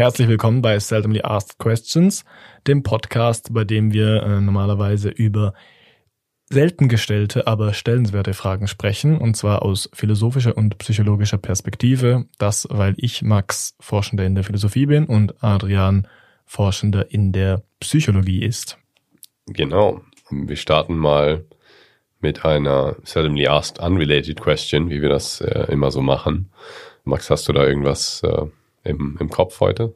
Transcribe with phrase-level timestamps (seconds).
[0.00, 2.24] Herzlich willkommen bei Seldomly Asked Questions,
[2.66, 5.52] dem Podcast, bei dem wir äh, normalerweise über
[6.48, 12.24] selten gestellte, aber stellenswerte Fragen sprechen, und zwar aus philosophischer und psychologischer Perspektive.
[12.38, 16.08] Das, weil ich, Max, Forschender in der Philosophie bin und Adrian,
[16.46, 18.78] Forschender in der Psychologie ist.
[19.48, 20.00] Genau.
[20.30, 21.44] Wir starten mal
[22.20, 26.50] mit einer seldomly asked unrelated question, wie wir das äh, immer so machen.
[27.04, 28.46] Max, hast du da irgendwas äh,
[28.84, 29.94] im, im Kopf heute?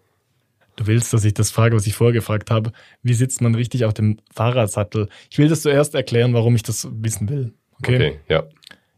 [0.77, 2.73] Du willst, dass ich das frage, was ich vorgefragt habe.
[3.03, 5.09] Wie sitzt man richtig auf dem Fahrradsattel?
[5.31, 7.55] Ich will das zuerst erklären, warum ich das wissen will.
[7.79, 8.45] Okay, okay ja.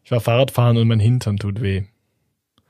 [0.03, 1.83] Ich war Fahrradfahren und mein Hintern tut weh.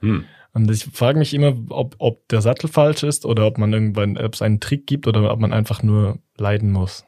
[0.01, 0.25] Hm.
[0.55, 4.17] Und ich frage mich immer, ob, ob der Sattel falsch ist oder ob man irgendwann,
[4.17, 7.05] ob es einen Trick gibt oder ob man einfach nur leiden muss.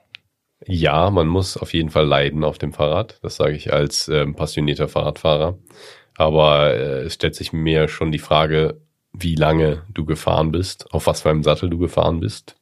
[0.66, 3.18] Ja, man muss auf jeden Fall leiden auf dem Fahrrad.
[3.22, 5.56] Das sage ich als ähm, passionierter Fahrradfahrer.
[6.16, 8.80] Aber äh, es stellt sich mir schon die Frage,
[9.12, 12.56] wie lange du gefahren bist, auf was für einem Sattel du gefahren bist,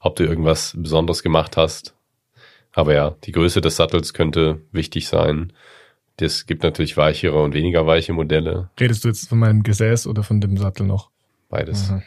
[0.00, 1.94] ob du irgendwas Besonderes gemacht hast.
[2.72, 5.52] Aber ja, die Größe des Sattels könnte wichtig sein.
[6.18, 8.70] Es gibt natürlich weichere und weniger weiche Modelle.
[8.78, 11.10] Redest du jetzt von meinem Gesäß oder von dem Sattel noch?
[11.48, 11.90] Beides.
[11.90, 12.02] Mhm.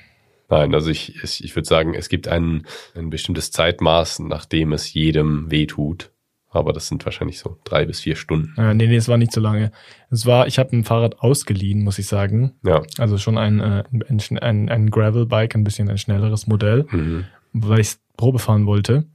[0.49, 4.93] Nein, also ich, ich, ich würde sagen, es gibt ein, ein bestimmtes Zeitmaß, nachdem es
[4.93, 6.11] jedem wehtut
[6.55, 8.53] aber das sind wahrscheinlich so drei bis vier Stunden.
[8.57, 9.71] Ja, nee, nee, es war nicht so lange.
[10.09, 12.53] Es war, ich habe ein Fahrrad ausgeliehen, muss ich sagen.
[12.63, 12.81] Ja.
[12.97, 17.25] Also schon ein, äh, ein, ein, ein Gravel-Bike, ein bisschen ein schnelleres Modell, Mhm.
[17.53, 19.05] weil ich Probe fahren wollte.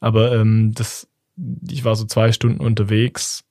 [0.00, 1.08] Aber ähm, das,
[1.68, 3.44] ich war so zwei Stunden unterwegs,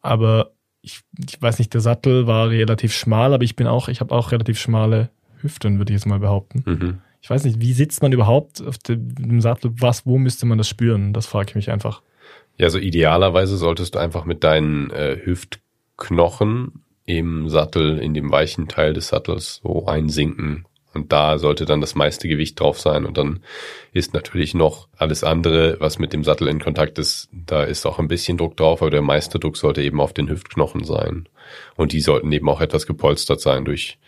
[0.00, 4.00] aber ich, ich weiß nicht, der Sattel war relativ schmal, aber ich bin auch, ich
[4.00, 6.62] habe auch relativ schmale Hüften, würde ich jetzt mal behaupten.
[6.66, 6.98] Mhm.
[7.20, 9.72] Ich weiß nicht, wie sitzt man überhaupt auf dem Sattel?
[9.78, 11.12] Was, wo müsste man das spüren?
[11.12, 12.02] Das frage ich mich einfach.
[12.58, 18.68] Ja, so idealerweise solltest du einfach mit deinen äh, Hüftknochen im Sattel, in dem weichen
[18.68, 20.66] Teil des Sattels so einsinken.
[20.94, 23.06] Und da sollte dann das meiste Gewicht drauf sein.
[23.06, 23.42] Und dann
[23.92, 27.98] ist natürlich noch alles andere, was mit dem Sattel in Kontakt ist, da ist auch
[27.98, 31.28] ein bisschen Druck drauf, aber der meiste Druck sollte eben auf den Hüftknochen sein.
[31.76, 33.98] Und die sollten eben auch etwas gepolstert sein durch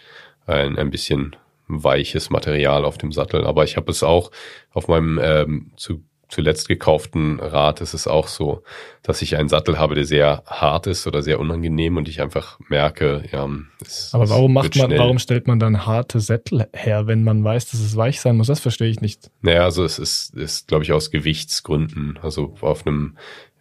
[0.47, 1.37] ein, ein bisschen
[1.69, 3.47] weiches Material auf dem Sattel.
[3.47, 4.31] Aber ich habe es auch
[4.73, 6.03] auf meinem ähm, zu
[6.35, 8.65] zuletzt gekauften Rad ist es auch so,
[9.03, 12.59] dass ich einen Sattel habe, der sehr hart ist oder sehr unangenehm und ich einfach
[12.69, 13.49] merke, ja,
[13.81, 14.99] es, Aber warum macht man, schnell.
[14.99, 18.49] warum stellt man dann harte Sättel her, wenn man weiß, dass es weich sein muss?
[18.49, 19.31] Das verstehe ich nicht.
[19.43, 22.19] Naja, also es ist, ist glaube ich, aus Gewichtsgründen.
[22.21, 23.17] Also auf einem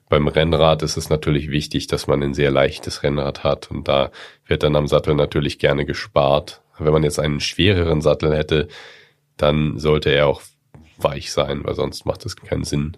[0.09, 4.11] beim Rennrad ist es natürlich wichtig, dass man ein sehr leichtes Rennrad hat und da
[4.47, 6.61] wird dann am Sattel natürlich gerne gespart.
[6.79, 8.67] Wenn man jetzt einen schwereren Sattel hätte,
[9.37, 10.41] dann sollte er auch
[10.97, 12.97] weich sein, weil sonst macht das keinen Sinn.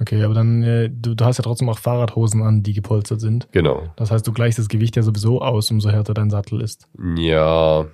[0.00, 3.48] Okay, aber dann, äh, du, du hast ja trotzdem auch Fahrradhosen an, die gepolstert sind.
[3.52, 3.88] Genau.
[3.96, 6.88] Das heißt, du gleichst das Gewicht ja sowieso aus, umso härter dein Sattel ist.
[7.16, 7.86] Ja.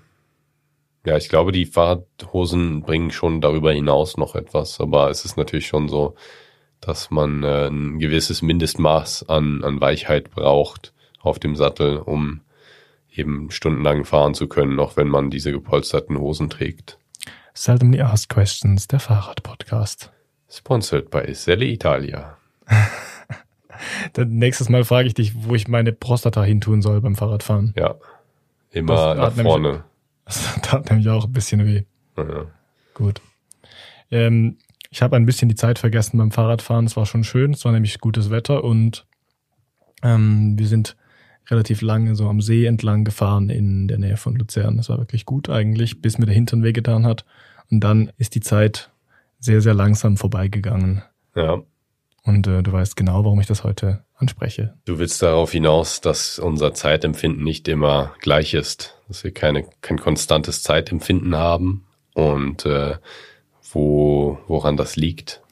[1.06, 5.66] Ja, ich glaube, die Fahrradhosen bringen schon darüber hinaus noch etwas, aber es ist natürlich
[5.66, 6.14] schon so,
[6.80, 12.40] dass man äh, ein gewisses Mindestmaß an, an Weichheit braucht auf dem Sattel, um
[13.12, 16.98] eben stundenlang fahren zu können, auch wenn man diese gepolsterten Hosen trägt.
[17.54, 20.10] Seldomly Asked Questions, der Fahrrad-Podcast.
[20.48, 22.36] Sponsored by Selle Italia.
[24.12, 27.74] Dann nächstes Mal frage ich dich, wo ich meine Prostata hin tun soll beim Fahrradfahren.
[27.76, 27.94] Ja.
[28.70, 29.68] Immer das nach vorne.
[29.68, 29.84] Nämlich,
[30.24, 31.84] das tat nämlich auch ein bisschen weh.
[32.16, 32.46] Ja.
[32.94, 33.20] Gut.
[34.10, 34.58] Ähm,
[34.90, 36.86] ich habe ein bisschen die Zeit vergessen beim Fahrradfahren.
[36.86, 37.52] Es war schon schön.
[37.52, 39.06] Es war nämlich gutes Wetter und
[40.02, 40.96] ähm, wir sind
[41.50, 44.76] relativ lange so am See entlang gefahren in der Nähe von Luzern.
[44.76, 47.24] Das war wirklich gut eigentlich, bis mir der Hintern wehgetan hat.
[47.70, 48.90] Und dann ist die Zeit
[49.38, 51.02] sehr, sehr langsam vorbeigegangen.
[51.34, 51.62] Ja.
[52.22, 54.74] Und äh, du weißt genau, warum ich das heute anspreche.
[54.84, 59.98] Du willst darauf hinaus, dass unser Zeitempfinden nicht immer gleich ist, dass wir keine, kein
[59.98, 62.96] konstantes Zeitempfinden haben und äh,
[63.72, 65.42] wo, woran das liegt.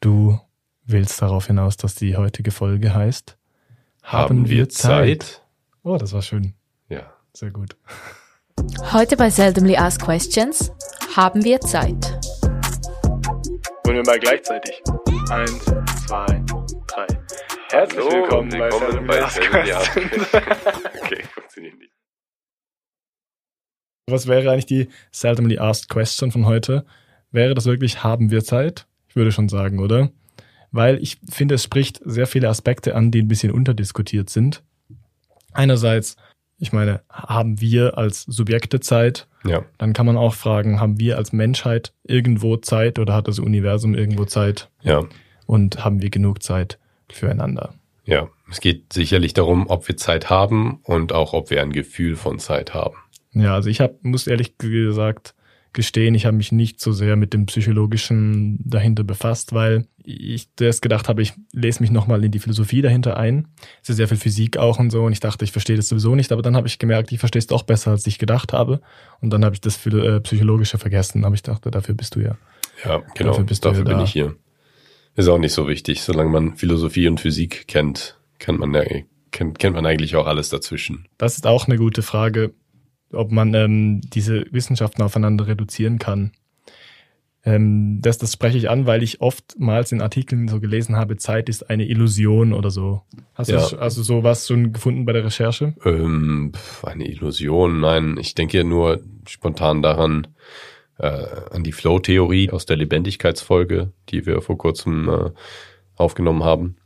[0.00, 0.40] Du
[0.84, 3.36] willst darauf hinaus, dass die heutige Folge heißt
[4.06, 5.24] Haben, wir Zeit?
[5.24, 5.42] Zeit?
[5.82, 6.54] Oh, das war schön.
[6.88, 7.12] Ja.
[7.32, 7.76] Sehr gut.
[8.92, 10.72] Heute bei Seldomly Asked Questions
[11.16, 12.04] haben wir Zeit.
[13.84, 14.80] Wollen wir mal gleichzeitig.
[15.28, 15.64] Eins,
[16.06, 16.44] zwei,
[16.86, 17.06] drei.
[17.70, 20.34] Herzlich Hallo, willkommen, willkommen bei Seldomly Asked Questions.
[21.02, 21.92] okay, funktioniert nicht.
[24.08, 26.86] Was wäre eigentlich die Seldomly Asked Question von heute?
[27.32, 28.86] Wäre das wirklich, haben wir Zeit?
[29.08, 30.10] Ich würde schon sagen, oder?
[30.76, 34.62] Weil ich finde, es spricht sehr viele Aspekte an, die ein bisschen unterdiskutiert sind.
[35.54, 36.16] Einerseits,
[36.58, 39.26] ich meine, haben wir als Subjekte Zeit?
[39.46, 39.64] Ja.
[39.78, 43.94] Dann kann man auch fragen, haben wir als Menschheit irgendwo Zeit oder hat das Universum
[43.94, 44.68] irgendwo Zeit?
[44.82, 45.02] Ja.
[45.46, 46.78] Und haben wir genug Zeit
[47.10, 47.72] füreinander?
[48.04, 48.28] Ja.
[48.50, 52.38] Es geht sicherlich darum, ob wir Zeit haben und auch, ob wir ein Gefühl von
[52.38, 52.96] Zeit haben.
[53.32, 55.34] Ja, also ich hab, muss ehrlich gesagt
[55.76, 60.82] gestehen, ich habe mich nicht so sehr mit dem Psychologischen dahinter befasst, weil ich zuerst
[60.82, 63.48] gedacht habe, ich lese mich nochmal in die Philosophie dahinter ein.
[63.82, 66.16] Es ist sehr viel Physik auch und so und ich dachte, ich verstehe das sowieso
[66.16, 68.80] nicht, aber dann habe ich gemerkt, ich verstehe es doch besser, als ich gedacht habe
[69.20, 72.36] und dann habe ich das äh, Psychologische vergessen, aber ich dachte, dafür bist du ja.
[72.84, 74.04] Ja, genau, dafür, bist dafür du ja bin da.
[74.04, 74.34] ich hier.
[75.14, 78.72] Ist auch nicht so wichtig, solange man Philosophie und Physik kennt, kennt man,
[79.30, 81.06] kennt, kennt man eigentlich auch alles dazwischen.
[81.16, 82.52] Das ist auch eine gute Frage
[83.16, 86.32] ob man ähm, diese Wissenschaften aufeinander reduzieren kann.
[87.46, 91.48] Ähm, das, das spreche ich an, weil ich oftmals in Artikeln so gelesen habe, Zeit
[91.48, 93.02] ist eine Illusion oder so.
[93.34, 93.64] Hast ja.
[93.64, 95.74] du also sowas schon gefunden bei der Recherche?
[95.84, 96.50] Ähm,
[96.82, 98.16] eine Illusion, nein.
[98.20, 100.26] Ich denke nur spontan daran,
[100.98, 105.30] äh, an die Flow-Theorie aus der Lebendigkeitsfolge, die wir vor kurzem äh,
[105.94, 106.76] aufgenommen haben.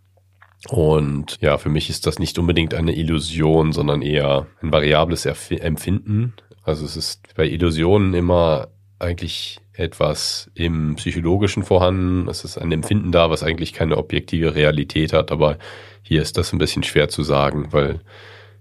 [0.68, 5.50] Und ja, für mich ist das nicht unbedingt eine Illusion, sondern eher ein variables Erf
[5.50, 6.34] Empfinden.
[6.62, 8.68] Also es ist bei Illusionen immer
[8.98, 12.28] eigentlich etwas im Psychologischen vorhanden.
[12.28, 15.32] Es ist ein Empfinden da, was eigentlich keine objektive Realität hat.
[15.32, 15.56] Aber
[16.02, 18.00] hier ist das ein bisschen schwer zu sagen, weil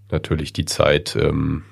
[0.10, 1.64] natürlich die Zeit, ähm,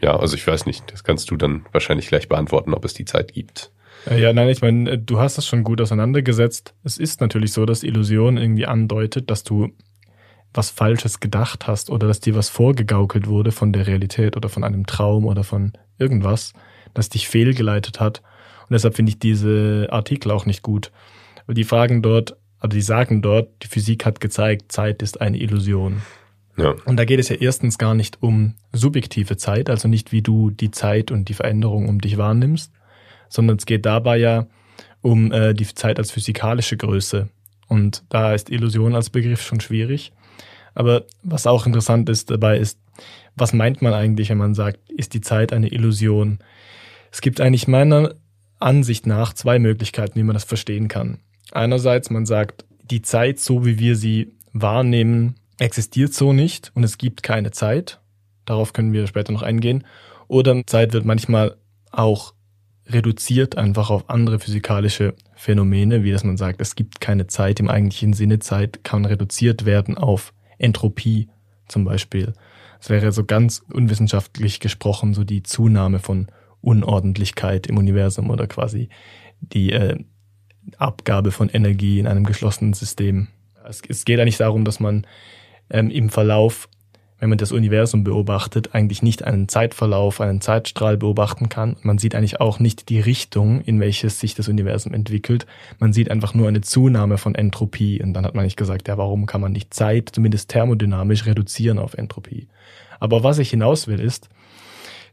[0.00, 3.04] ja, also ich weiß nicht, das kannst du dann wahrscheinlich gleich beantworten, ob es die
[3.04, 3.70] Zeit gibt.
[4.06, 6.74] Äh, ja, nein, ich meine, äh, du hast das schon gut auseinandergesetzt.
[6.84, 9.70] Es ist natürlich so, dass Illusion irgendwie andeutet, dass du
[10.52, 14.62] was Falsches gedacht hast oder dass dir was vorgegaukelt wurde von der Realität oder von
[14.62, 16.52] einem Traum oder von irgendwas,
[16.94, 18.22] das dich fehlgeleitet hat.
[18.62, 20.92] Und deshalb finde ich diese Artikel auch nicht gut.
[21.46, 25.38] Weil die fragen dort, also die sagen dort, die Physik hat gezeigt, Zeit ist eine
[25.38, 26.02] Illusion.
[26.56, 26.74] Ja.
[26.84, 30.50] Und da geht es ja erstens gar nicht um subjektive Zeit, also nicht wie du
[30.50, 32.72] die Zeit und die Veränderung um dich wahrnimmst,
[33.28, 34.46] sondern es geht dabei ja
[35.00, 37.28] um äh, die Zeit als physikalische Größe.
[37.68, 40.12] Und da ist Illusion als Begriff schon schwierig.
[40.74, 42.78] Aber was auch interessant ist dabei ist,
[43.36, 46.38] was meint man eigentlich, wenn man sagt, ist die Zeit eine Illusion?
[47.10, 48.14] Es gibt eigentlich meiner
[48.58, 51.18] Ansicht nach zwei Möglichkeiten, wie man das verstehen kann.
[51.52, 56.98] Einerseits, man sagt, die Zeit, so wie wir sie wahrnehmen, existiert so nicht und es
[56.98, 58.00] gibt keine Zeit.
[58.44, 59.84] Darauf können wir später noch eingehen.
[60.28, 61.56] Oder Zeit wird manchmal
[61.90, 62.34] auch
[62.86, 67.68] reduziert einfach auf andere physikalische Phänomene, wie dass man sagt, es gibt keine Zeit im
[67.68, 68.38] eigentlichen Sinne.
[68.38, 71.28] Zeit kann reduziert werden auf Entropie
[71.66, 72.34] zum Beispiel.
[72.80, 76.26] Es wäre so ganz unwissenschaftlich gesprochen so die Zunahme von
[76.60, 78.88] Unordentlichkeit im Universum oder quasi
[79.40, 79.98] die äh,
[80.78, 83.28] Abgabe von Energie in einem geschlossenen System.
[83.66, 85.06] Es, es geht eigentlich darum, dass man
[85.70, 86.68] ähm, im Verlauf
[87.24, 91.76] wenn man das Universum beobachtet, eigentlich nicht einen Zeitverlauf, einen Zeitstrahl beobachten kann.
[91.80, 95.46] Man sieht eigentlich auch nicht die Richtung, in welches sich das Universum entwickelt.
[95.78, 98.02] Man sieht einfach nur eine Zunahme von Entropie.
[98.02, 101.78] Und dann hat man nicht gesagt, ja, warum kann man nicht Zeit, zumindest thermodynamisch, reduzieren
[101.78, 102.46] auf Entropie?
[103.00, 104.28] Aber was ich hinaus will, ist,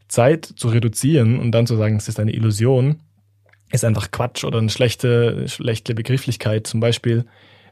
[0.10, 3.00] Zeit zu reduzieren und dann zu sagen, es ist eine Illusion,
[3.72, 6.68] ist einfach Quatsch oder eine schlechte, schlechte Begrifflichkeit.
[6.68, 7.24] Zum Beispiel,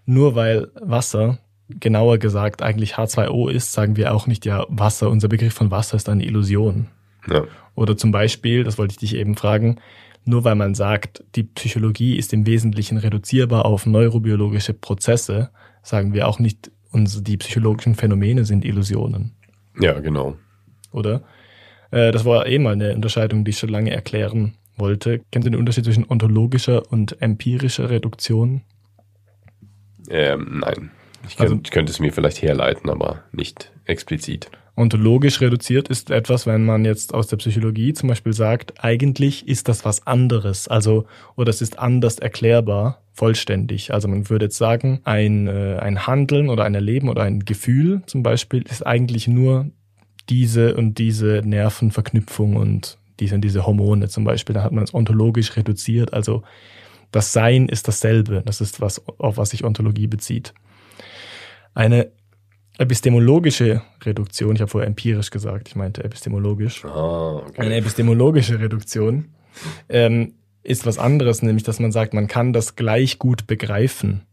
[0.06, 1.40] nur weil Wasser
[1.70, 5.98] genauer gesagt eigentlich H2O ist, sagen wir auch nicht, ja, Wasser, unser Begriff von Wasser
[5.98, 6.88] ist eine Illusion.
[7.30, 7.44] Ja.
[7.76, 9.78] Oder zum Beispiel, das wollte ich dich eben fragen,
[10.26, 15.50] nur weil man sagt, die Psychologie ist im Wesentlichen reduzierbar auf neurobiologische Prozesse,
[15.82, 19.36] sagen wir auch nicht, unsere, die psychologischen Phänomene sind Illusionen.
[19.80, 20.36] Ja, genau.
[20.92, 21.24] Oder?
[21.92, 25.22] Äh, das war eh mal eine Unterscheidung, die ich schon lange erklären wollte.
[25.32, 28.62] Kennt ihr den Unterschied zwischen ontologischer und empirischer Reduktion?
[30.10, 30.92] Ähm, nein.
[31.28, 34.50] Ich, also, ich könnte es mir vielleicht herleiten, aber nicht explizit.
[34.76, 39.68] Ontologisch reduziert ist etwas, wenn man jetzt aus der Psychologie zum Beispiel sagt, eigentlich ist
[39.68, 43.94] das was anderes, also oder es ist anders erklärbar, vollständig.
[43.94, 48.02] Also man würde jetzt sagen, ein, äh, ein Handeln oder ein Erleben oder ein Gefühl
[48.06, 49.70] zum Beispiel ist eigentlich nur
[50.30, 54.54] diese und diese Nervenverknüpfung und diese und diese Hormone zum Beispiel.
[54.54, 56.14] Da hat man es ontologisch reduziert.
[56.14, 56.44] Also
[57.12, 58.44] das Sein ist dasselbe.
[58.46, 60.54] Das ist was, auf was sich Ontologie bezieht.
[61.80, 62.12] Eine
[62.78, 66.84] epistemologische Reduktion, ich habe vorher empirisch gesagt, ich meinte epistemologisch.
[66.84, 67.62] Ah, okay.
[67.62, 69.30] Eine epistemologische Reduktion
[69.88, 74.26] ähm, ist was anderes, nämlich dass man sagt, man kann das gleich gut begreifen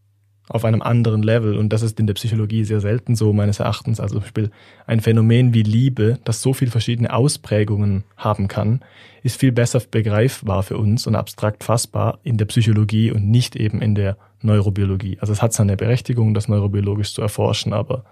[0.49, 1.57] auf einem anderen Level.
[1.57, 4.01] Und das ist in der Psychologie sehr selten so, meines Erachtens.
[4.01, 4.51] Also zum Beispiel
[4.87, 8.81] ein Phänomen wie Liebe, das so viele verschiedene Ausprägungen haben kann,
[9.23, 13.83] ist viel besser begreifbar für uns und abstrakt fassbar in der Psychologie und nicht eben
[13.83, 15.19] in der Neurobiologie.
[15.21, 18.05] Also es hat seine Berechtigung, das neurobiologisch zu erforschen, aber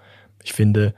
[0.43, 0.95] ich finde,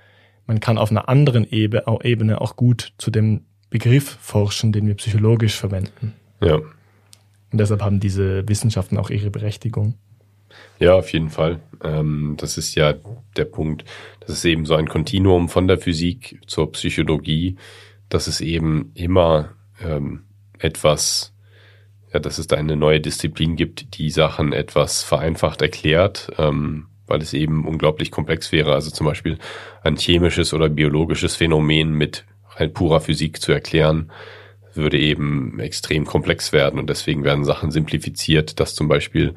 [0.47, 5.57] man kann auf einer anderen Ebene auch gut zu dem Begriff forschen, den wir psychologisch
[5.57, 6.14] verwenden.
[6.40, 6.55] Ja.
[6.55, 9.95] Und deshalb haben diese Wissenschaften auch ihre Berechtigung.
[10.78, 11.60] Ja, auf jeden Fall.
[11.82, 12.94] Ähm, das ist ja
[13.36, 13.84] der Punkt.
[14.20, 17.56] Das ist eben so ein Kontinuum von der Physik zur Psychologie,
[18.08, 19.50] dass es eben immer
[19.82, 20.25] ähm,
[20.58, 21.32] etwas
[22.16, 27.20] ja, dass es da eine neue Disziplin gibt, die Sachen etwas vereinfacht erklärt, ähm, weil
[27.20, 28.72] es eben unglaublich komplex wäre.
[28.72, 29.38] Also zum Beispiel
[29.82, 34.10] ein chemisches oder biologisches Phänomen mit rein purer Physik zu erklären,
[34.72, 39.34] würde eben extrem komplex werden und deswegen werden Sachen simplifiziert, dass zum Beispiel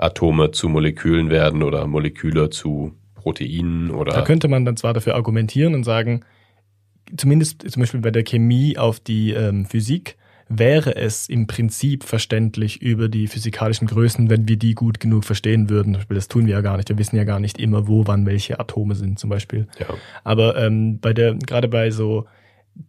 [0.00, 4.12] Atome zu Molekülen werden oder Moleküle zu Proteinen oder.
[4.12, 6.24] Da könnte man dann zwar dafür argumentieren und sagen,
[7.16, 10.16] zumindest zum Beispiel bei der Chemie auf die ähm, Physik
[10.48, 15.70] wäre es im Prinzip verständlich über die physikalischen Größen, wenn wir die gut genug verstehen
[15.70, 15.92] würden.
[15.92, 16.88] Zum Beispiel, das tun wir ja gar nicht.
[16.88, 19.68] Wir wissen ja gar nicht immer, wo, wann welche Atome sind, zum Beispiel.
[19.78, 19.86] Ja.
[20.24, 22.26] Aber ähm, bei der, gerade bei so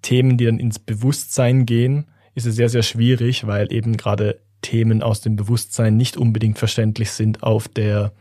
[0.01, 5.03] Themen, die dann ins Bewusstsein gehen, ist es sehr, sehr schwierig, weil eben gerade Themen
[5.03, 8.11] aus dem Bewusstsein nicht unbedingt verständlich sind auf der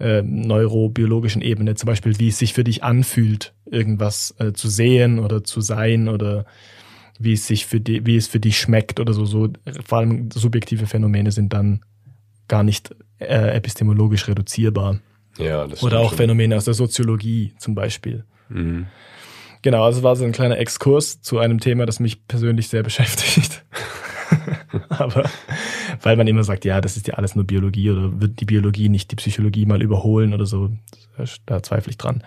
[0.00, 1.74] äh, neurobiologischen Ebene.
[1.74, 6.08] Zum Beispiel, wie es sich für dich anfühlt, irgendwas äh, zu sehen oder zu sein
[6.08, 6.44] oder
[7.18, 9.24] wie es sich für die, wie es für dich schmeckt oder so.
[9.24, 9.48] So
[9.84, 11.80] vor allem subjektive Phänomene sind dann
[12.46, 15.00] gar nicht äh, epistemologisch reduzierbar.
[15.38, 16.18] Ja, das Oder auch schon.
[16.18, 18.24] Phänomene aus der Soziologie zum Beispiel.
[18.48, 18.86] Mhm.
[19.62, 23.64] Genau, also war so ein kleiner Exkurs zu einem Thema, das mich persönlich sehr beschäftigt.
[24.88, 25.28] Aber
[26.02, 28.88] weil man immer sagt, ja, das ist ja alles nur Biologie oder wird die Biologie
[28.88, 30.70] nicht die Psychologie mal überholen oder so,
[31.46, 32.22] da zweifle ich dran.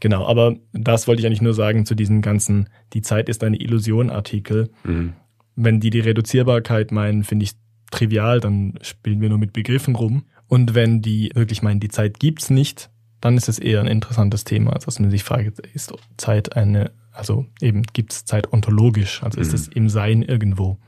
[0.00, 3.60] Genau, aber das wollte ich eigentlich nur sagen zu diesen ganzen, die Zeit ist eine
[3.60, 4.70] Illusion Artikel.
[4.84, 5.12] Mhm.
[5.56, 7.52] Wenn die die Reduzierbarkeit meinen, finde ich
[7.90, 10.24] trivial, dann spielen wir nur mit Begriffen rum.
[10.48, 12.90] Und wenn die wirklich meinen, die Zeit gibt's nicht,
[13.20, 16.92] dann ist es eher ein interessantes Thema, als dass man sich fragt, ist Zeit eine,
[17.12, 19.54] also eben gibt's Zeit ontologisch, also ist Mhm.
[19.54, 20.78] es im Sein irgendwo.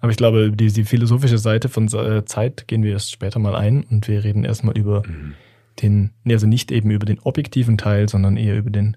[0.00, 3.54] Aber ich glaube, die, die philosophische Seite von äh, Zeit gehen wir erst später mal
[3.54, 5.34] ein und wir reden erstmal über Mhm.
[5.82, 8.96] den, also nicht eben über den objektiven Teil, sondern eher über den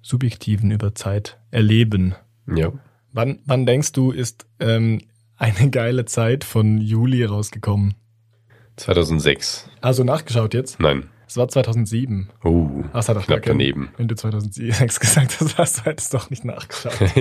[0.00, 2.14] subjektiven, über Zeit erleben.
[2.46, 2.72] Ja.
[3.12, 5.02] Wann, wann denkst du, ist ähm,
[5.36, 7.94] eine geile Zeit von Juli rausgekommen?
[8.76, 9.68] 2006.
[9.80, 10.80] Also nachgeschaut jetzt?
[10.80, 11.04] Nein.
[11.28, 12.30] Es war 2007.
[12.42, 13.90] Uh, Ach, es hat gar knapp daneben.
[13.98, 16.94] Wenn du 2006 gesagt hast, hast du hättest doch nicht nachgeschaut.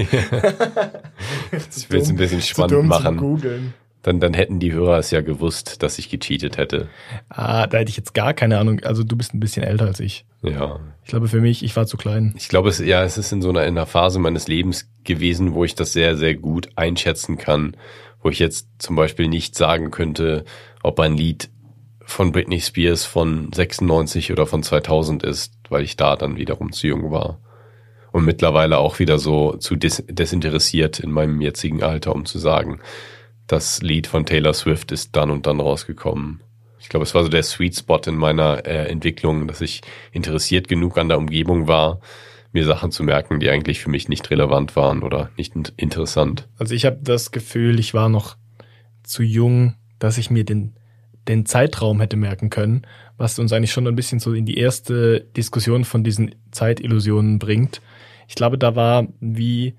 [1.51, 3.73] Ich will es ein bisschen spannend machen.
[4.03, 6.87] Dann, dann hätten die Hörer es ja gewusst, dass ich gecheatet hätte.
[7.27, 8.79] Ah, da hätte ich jetzt gar keine Ahnung.
[8.81, 10.25] Also du bist ein bisschen älter als ich.
[10.41, 10.79] Ja.
[11.03, 12.33] Ich glaube für mich, ich war zu klein.
[12.37, 15.53] Ich glaube, es, ja, es ist in so einer, in einer Phase meines Lebens gewesen,
[15.53, 17.75] wo ich das sehr, sehr gut einschätzen kann.
[18.21, 20.45] Wo ich jetzt zum Beispiel nicht sagen könnte,
[20.83, 21.49] ob ein Lied
[22.07, 26.87] von Britney Spears von 96 oder von 2000 ist, weil ich da dann wiederum zu
[26.87, 27.39] jung war.
[28.13, 32.79] Und mittlerweile auch wieder so zu des desinteressiert in meinem jetzigen Alter, um zu sagen,
[33.45, 36.41] das Lied von Taylor Swift ist dann und dann rausgekommen.
[36.79, 39.81] Ich glaube, es war so der Sweet Spot in meiner äh, Entwicklung, dass ich
[40.13, 41.99] interessiert genug an der Umgebung war,
[42.53, 46.47] mir Sachen zu merken, die eigentlich für mich nicht relevant waren oder nicht in interessant.
[46.57, 48.37] Also ich habe das Gefühl, ich war noch
[49.03, 50.76] zu jung, dass ich mir den,
[51.27, 52.83] den Zeitraum hätte merken können,
[53.17, 57.81] was uns eigentlich schon ein bisschen so in die erste Diskussion von diesen Zeitillusionen bringt.
[58.27, 59.75] Ich glaube, da war wie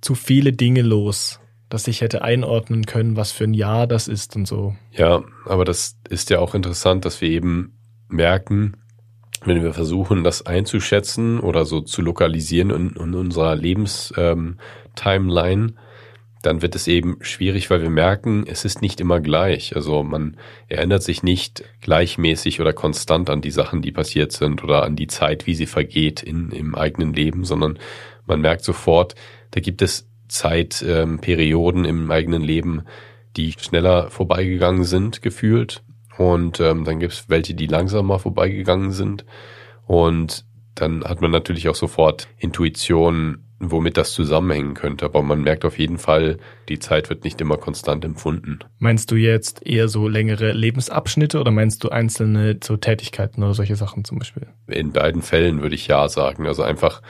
[0.00, 4.36] zu viele Dinge los, dass ich hätte einordnen können, was für ein Jahr das ist
[4.36, 4.74] und so.
[4.92, 7.76] Ja, aber das ist ja auch interessant, dass wir eben
[8.08, 8.76] merken,
[9.44, 15.74] wenn wir versuchen, das einzuschätzen oder so zu lokalisieren in, in unserer Lebenstimeline,
[16.46, 19.74] dann wird es eben schwierig, weil wir merken, es ist nicht immer gleich.
[19.74, 20.36] Also man
[20.68, 25.08] erinnert sich nicht gleichmäßig oder konstant an die Sachen, die passiert sind oder an die
[25.08, 27.78] Zeit, wie sie vergeht in, im eigenen Leben, sondern
[28.26, 29.16] man merkt sofort,
[29.50, 32.82] da gibt es Zeitperioden ähm, im eigenen Leben,
[33.36, 35.82] die schneller vorbeigegangen sind, gefühlt.
[36.16, 39.24] Und ähm, dann gibt es welche, die langsamer vorbeigegangen sind.
[39.84, 40.44] Und
[40.76, 45.04] dann hat man natürlich auch sofort Intuition, womit das zusammenhängen könnte.
[45.04, 48.58] Aber man merkt auf jeden Fall, die Zeit wird nicht immer konstant empfunden.
[48.78, 53.76] Meinst du jetzt eher so längere Lebensabschnitte oder meinst du einzelne so Tätigkeiten oder solche
[53.76, 54.46] Sachen zum Beispiel?
[54.66, 56.46] In beiden Fällen würde ich ja sagen.
[56.46, 57.02] Also einfach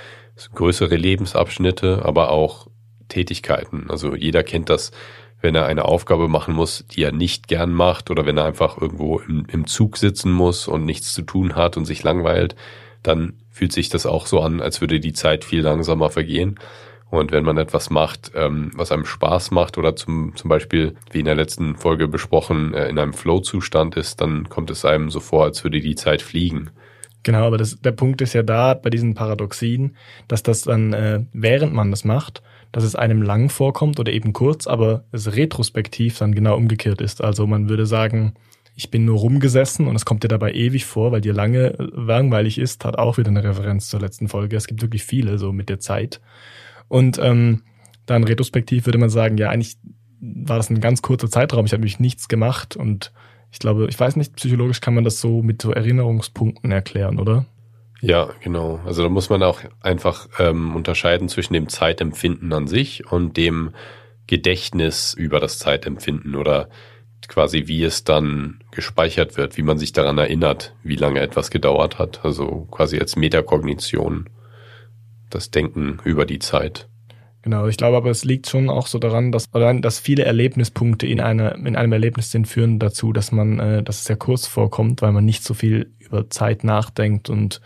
[0.55, 2.69] größere Lebensabschnitte, aber auch
[3.09, 3.87] Tätigkeiten.
[3.89, 4.93] Also jeder kennt das,
[5.41, 8.81] wenn er eine Aufgabe machen muss, die er nicht gern macht oder wenn er einfach
[8.81, 12.57] irgendwo im, im Zug sitzen muss und nichts zu tun hat und sich langweilt,
[13.03, 16.61] dann fühlt sich das auch so an, als würde die Zeit viel langsamer vergehen.
[17.09, 21.21] Und wenn man etwas macht, ähm, was einem Spaß macht oder zum, zum Beispiel, wie
[21.21, 25.21] in der letzten Folge besprochen, äh, in einem Flow-Zustand ist, dann kommt es einem so
[25.21, 26.69] vor, als würde die Zeit fliegen.
[27.23, 29.97] Genau, aber das, der Punkt ist ja da bei diesen Paradoxien,
[30.29, 34.35] dass das dann, äh, während man das macht, dass es einem lang vorkommt oder eben
[34.35, 37.25] kurz, aber es retrospektiv dann genau umgekehrt ist.
[37.25, 38.35] Also man würde sagen,
[38.77, 42.59] ich bin nur rumgesessen und es kommt dir dabei ewig vor, weil dir lange langweilig
[42.59, 44.55] ist, hat auch wieder eine Referenz zur letzten Folge.
[44.55, 46.21] Es gibt wirklich viele so mit der Zeit.
[46.89, 47.63] Und ähm,
[48.05, 49.79] dann retrospektiv würde man sagen, ja, eigentlich
[50.21, 51.65] war das ein ganz kurzer Zeitraum.
[51.65, 53.13] Ich habe mich nichts gemacht und
[53.51, 57.47] ich glaube, ich weiß nicht, psychologisch kann man das so mit so Erinnerungspunkten erklären, oder?
[58.03, 58.81] Ja, genau.
[58.85, 63.71] Also da muss man auch einfach ähm, unterscheiden zwischen dem Zeitempfinden an sich und dem
[64.27, 66.69] Gedächtnis über das Zeitempfinden oder
[67.29, 71.99] quasi wie es dann gespeichert wird, wie man sich daran erinnert, wie lange etwas gedauert
[71.99, 72.25] hat.
[72.25, 74.29] Also quasi als Metakognition
[75.31, 76.89] das Denken über die Zeit.
[77.43, 81.21] Genau, ich glaube aber, es liegt schon auch so daran, dass, dass viele Erlebnispunkte in,
[81.21, 85.01] einer, in einem Erlebnis sind, führen dazu, dass man, äh, dass es sehr kurz vorkommt,
[85.01, 87.61] weil man nicht so viel über Zeit nachdenkt und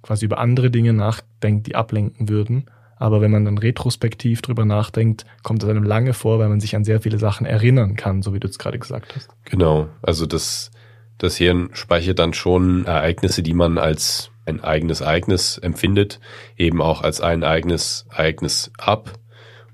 [0.00, 2.70] quasi über andere Dinge nachdenkt, die ablenken würden.
[2.96, 6.74] Aber wenn man dann retrospektiv drüber nachdenkt, kommt es einem lange vor, weil man sich
[6.76, 9.28] an sehr viele Sachen erinnern kann, so wie du es gerade gesagt hast.
[9.44, 9.88] Genau.
[10.02, 10.70] Also das,
[11.18, 16.20] das Hirn speichert dann schon Ereignisse, die man als ein eigenes Ereignis empfindet,
[16.56, 19.12] eben auch als ein eigenes Ereignis ab.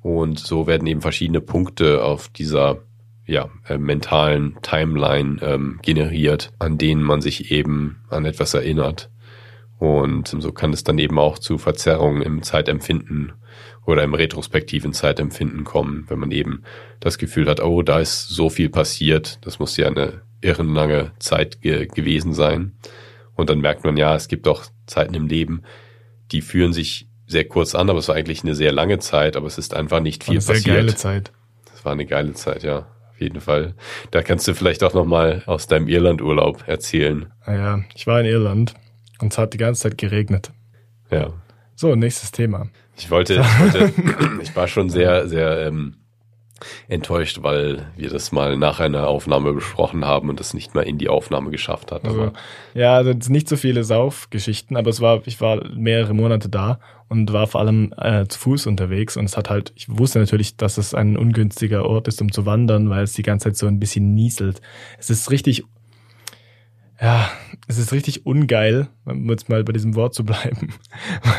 [0.01, 2.79] Und so werden eben verschiedene Punkte auf dieser
[3.25, 9.12] ja, äh, mentalen Timeline ähm, generiert, an denen man sich eben an etwas erinnert.
[9.83, 13.33] Und so kann es dann eben auch zu Verzerrungen im Zeitempfinden
[13.85, 16.63] oder im retrospektiven Zeitempfinden kommen, wenn man eben
[17.01, 21.63] das Gefühl hat, oh, da ist so viel passiert, das muss ja eine irrenlange Zeit
[21.63, 22.75] ge gewesen sein.
[23.35, 25.63] Und dann merkt man, ja, es gibt doch Zeiten im Leben,
[26.31, 29.49] die fühlen sich sehr kurz an, aber es war eigentlich eine sehr lange Zeit, aber
[29.49, 30.65] es ist einfach nicht viel war eine passiert.
[30.65, 31.33] Sehr geile Zeit.
[31.73, 33.75] Das war eine geile Zeit, ja, auf jeden Fall.
[34.13, 37.33] Da kannst du vielleicht auch noch mal aus deinem Irlandurlaub erzählen.
[37.49, 38.77] Ja, ich war in Irland
[39.23, 40.53] und es hat die ganze Zeit geregnet.
[41.11, 41.33] Ja.
[41.75, 42.69] So, nächstes Thema.
[42.97, 43.93] Ich wollte, ich, wollte,
[44.43, 45.97] ich war schon sehr, sehr ähm,
[46.89, 50.99] enttäuscht, weil wir das mal nach einer Aufnahme besprochen haben und das nicht mal in
[50.99, 52.05] die Aufnahme geschafft hat.
[52.05, 52.33] Also,
[52.75, 57.33] ja, also nicht so viele Saufgeschichten, aber es war, ich war mehrere Monate da und
[57.33, 60.79] war vor allem äh, zu Fuß unterwegs und es hat halt, ich wusste natürlich, dass
[60.79, 63.81] es ein ungünstiger Ort ist, um zu wandern, weil es die ganze Zeit so ein
[63.81, 64.61] bisschen nieselt.
[64.99, 65.65] Es ist richtig
[67.03, 67.29] ja,
[67.67, 70.73] es ist richtig ungeil, um jetzt mal bei diesem Wort zu bleiben.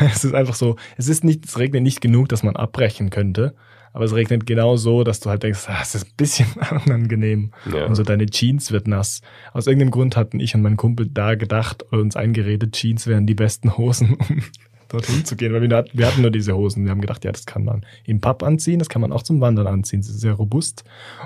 [0.00, 3.54] es ist einfach so, es ist nicht, es regnet nicht genug, dass man abbrechen könnte.
[3.94, 6.48] Aber es regnet genau so, dass du halt denkst, ah, es ist ein bisschen
[6.86, 7.52] unangenehm.
[7.72, 7.86] Ja.
[7.86, 9.22] Und so deine Jeans wird nass.
[9.52, 13.26] Aus irgendeinem Grund hatten ich und mein Kumpel da gedacht oder uns eingeredet, Jeans wären
[13.26, 14.42] die besten Hosen, um
[14.88, 15.52] dorthin zu gehen.
[15.52, 16.84] Weil wir, wir hatten nur diese Hosen.
[16.84, 19.40] Wir haben gedacht, ja, das kann man im Pub anziehen, das kann man auch zum
[19.40, 20.00] Wandern anziehen.
[20.00, 20.82] Das ist sehr robust.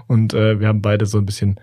[0.07, 1.59] Und äh, wir haben beide so ein bisschen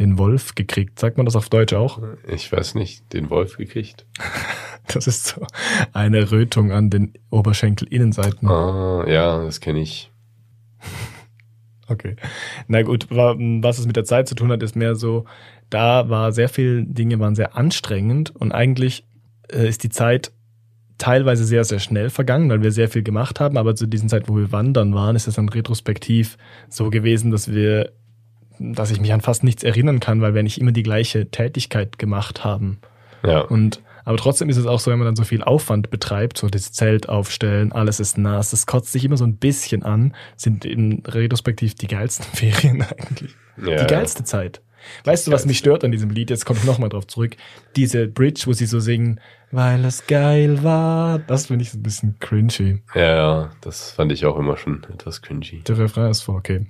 [0.00, 0.98] den Wolf gekriegt.
[0.98, 2.00] Sagt man das auf Deutsch auch?
[2.26, 4.06] Ich weiß nicht, den Wolf gekriegt.
[4.88, 5.46] das ist so
[5.92, 8.48] eine Rötung an den Oberschenkelinnenseiten.
[8.48, 10.10] Ah, ja, das kenne ich.
[11.88, 12.16] okay.
[12.66, 15.26] Na gut, was es mit der Zeit zu tun hat, ist mehr so,
[15.68, 19.06] da war sehr viel Dinge waren sehr anstrengend und eigentlich
[19.52, 20.32] äh, ist die Zeit
[20.96, 24.28] teilweise sehr, sehr schnell vergangen, weil wir sehr viel gemacht haben, aber zu diesen Zeit,
[24.28, 26.36] wo wir wandern waren, ist es dann retrospektiv
[26.68, 27.92] so gewesen, dass wir
[28.60, 31.98] dass ich mich an fast nichts erinnern kann, weil wir nicht immer die gleiche Tätigkeit
[31.98, 32.78] gemacht haben.
[33.24, 33.40] Ja.
[33.40, 36.48] Und aber trotzdem ist es auch so, wenn man dann so viel Aufwand betreibt, so
[36.48, 40.64] das Zelt aufstellen, alles ist nass, das kotzt sich immer so ein bisschen an, sind
[40.64, 43.34] in retrospektiv die geilsten Ferien eigentlich.
[43.62, 44.24] Ja, die geilste.
[44.24, 44.62] Zeit.
[45.04, 46.30] Weißt du, was mich stört an diesem Lied?
[46.30, 47.36] Jetzt komme ich nochmal drauf zurück.
[47.76, 49.20] Diese Bridge, wo sie so singen,
[49.50, 51.18] weil es geil war.
[51.18, 52.82] Das finde ich so ein bisschen cringy.
[52.94, 55.62] Ja, ja, das fand ich auch immer schon etwas cringy.
[55.66, 56.66] Der Refrain ist voll okay.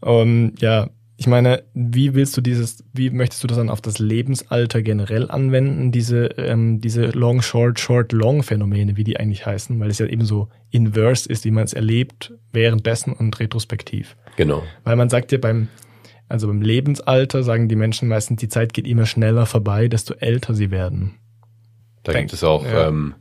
[0.00, 3.98] Um, ja, ich meine, wie willst du dieses, wie möchtest du das dann auf das
[3.98, 9.80] Lebensalter generell anwenden, diese, ähm, diese Long, Short, Short, Long Phänomene, wie die eigentlich heißen,
[9.80, 14.16] weil es ja eben so inverse ist, wie man es erlebt, währenddessen und retrospektiv.
[14.36, 14.62] Genau.
[14.84, 15.66] Weil man sagt ja beim,
[16.28, 20.54] also beim Lebensalter sagen die Menschen meistens, die Zeit geht immer schneller vorbei, desto älter
[20.54, 21.16] sie werden.
[22.04, 22.86] Da Denk, gibt es auch ja.
[22.86, 23.16] ähm,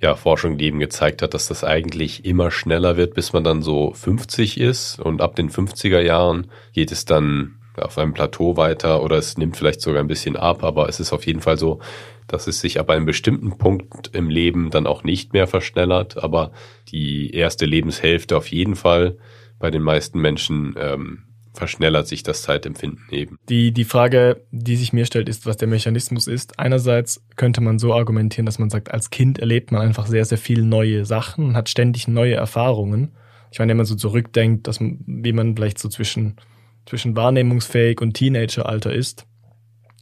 [0.00, 3.62] ja, Forschung, die eben gezeigt hat, dass das eigentlich immer schneller wird, bis man dann
[3.62, 5.00] so 50 ist.
[5.00, 9.56] Und ab den 50er Jahren geht es dann auf einem Plateau weiter oder es nimmt
[9.56, 11.80] vielleicht sogar ein bisschen ab, aber es ist auf jeden Fall so,
[12.26, 16.52] dass es sich ab einem bestimmten Punkt im Leben dann auch nicht mehr verschnellert, aber
[16.88, 19.18] die erste Lebenshälfte auf jeden Fall
[19.58, 21.24] bei den meisten Menschen ähm,
[21.56, 23.38] verschnellert sich das Zeitempfinden eben.
[23.48, 26.58] Die, die Frage, die sich mir stellt, ist, was der Mechanismus ist.
[26.58, 30.38] Einerseits könnte man so argumentieren, dass man sagt, als Kind erlebt man einfach sehr, sehr
[30.38, 33.16] viele neue Sachen und hat ständig neue Erfahrungen.
[33.50, 36.36] Ich meine, wenn man so zurückdenkt, dass man, wie man vielleicht so zwischen,
[36.84, 39.26] zwischen wahrnehmungsfähig und Teenageralter ist,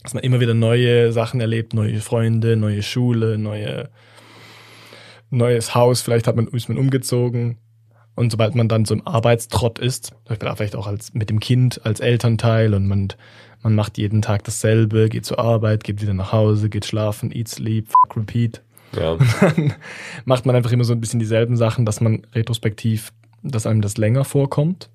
[0.03, 3.89] dass man immer wieder neue Sachen erlebt, neue Freunde, neue Schule, neue,
[5.31, 7.57] neues Haus, vielleicht hat man, ist man umgezogen,
[8.15, 11.99] und sobald man dann so im Arbeitstrott ist, vielleicht auch als, mit dem Kind als
[11.99, 13.09] Elternteil und man,
[13.61, 17.49] man macht jeden Tag dasselbe, geht zur Arbeit, geht wieder nach Hause, geht schlafen, eat,
[17.49, 18.61] sleep, fuck, repeat.
[18.95, 19.11] Ja.
[19.11, 19.73] Und dann
[20.23, 23.11] macht man einfach immer so ein bisschen dieselben Sachen, dass man retrospektiv,
[23.43, 24.89] dass einem das länger vorkommt.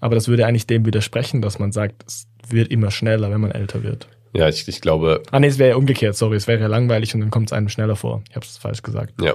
[0.00, 3.50] Aber das würde eigentlich dem widersprechen, dass man sagt, es wird immer schneller, wenn man
[3.50, 4.08] älter wird.
[4.32, 5.22] Ja, ich, ich glaube.
[5.32, 7.52] Ah nee, es wäre ja umgekehrt, sorry, es wäre ja langweilig und dann kommt es
[7.52, 8.22] einem schneller vor.
[8.30, 9.20] Ich habe es falsch gesagt.
[9.20, 9.34] Ja.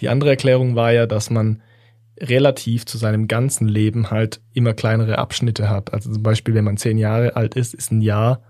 [0.00, 1.62] Die andere Erklärung war ja, dass man
[2.20, 5.92] relativ zu seinem ganzen Leben halt immer kleinere Abschnitte hat.
[5.92, 8.42] Also zum Beispiel, wenn man zehn Jahre alt ist, ist ein Jahr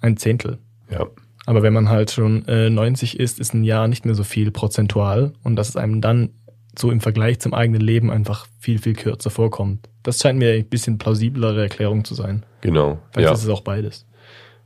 [0.00, 0.58] ein Zehntel.
[0.90, 1.06] Ja.
[1.46, 4.50] Aber wenn man halt schon äh, 90 ist, ist ein Jahr nicht mehr so viel
[4.50, 6.30] prozentual und dass es einem dann
[6.78, 9.88] so im Vergleich zum eigenen Leben einfach viel, viel kürzer vorkommt.
[10.02, 12.44] Das scheint mir ein bisschen plausiblere Erklärung zu sein.
[12.60, 12.98] Genau.
[13.12, 13.34] Vielleicht ja.
[13.34, 14.06] ist es auch beides.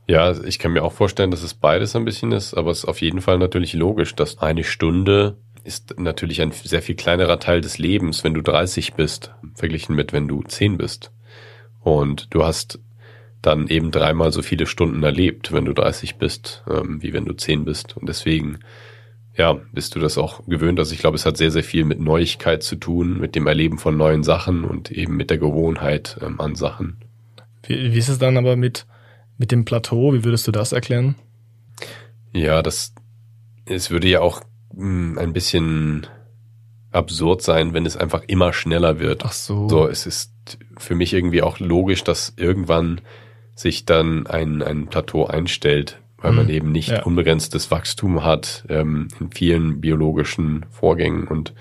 [0.07, 2.85] Ja, ich kann mir auch vorstellen, dass es beides ein bisschen ist, aber es ist
[2.85, 5.35] auf jeden Fall natürlich logisch, dass eine Stunde
[5.67, 10.13] ist natürlich ein sehr viel kleinerer Teil des Lebens, wenn du 30 bist, verglichen mit
[10.13, 11.11] wenn du 10 bist.
[11.81, 12.79] Und du hast
[13.41, 17.33] dann eben dreimal so viele Stunden erlebt, wenn du 30 bist, ähm, wie wenn du
[17.33, 17.97] 10 bist.
[17.97, 18.59] Und deswegen,
[19.35, 20.79] ja, bist du das auch gewöhnt.
[20.79, 23.77] Also ich glaube, es hat sehr, sehr viel mit Neuigkeit zu tun, mit dem Erleben
[23.77, 26.97] von neuen Sachen und eben mit der Gewohnheit ähm, an Sachen.
[27.63, 28.85] Wie, wie ist es dann aber mit,
[29.37, 30.13] mit dem Plateau?
[30.13, 31.15] Wie würdest du das erklären?
[32.31, 32.93] Ja, das,
[33.65, 34.41] es würde ja auch
[34.75, 36.07] ein bisschen
[36.91, 39.23] absurd sein, wenn es einfach immer schneller wird.
[39.25, 39.67] Ach so.
[39.69, 40.31] So, es ist
[40.77, 43.01] für mich irgendwie auch logisch, dass irgendwann
[43.55, 46.51] sich dann ein, ein Plateau einstellt, weil man Mhm.
[46.51, 47.03] eben nicht Ja.
[47.03, 51.53] unbegrenztes Wachstum hat ähm, in vielen biologischen Vorgängen und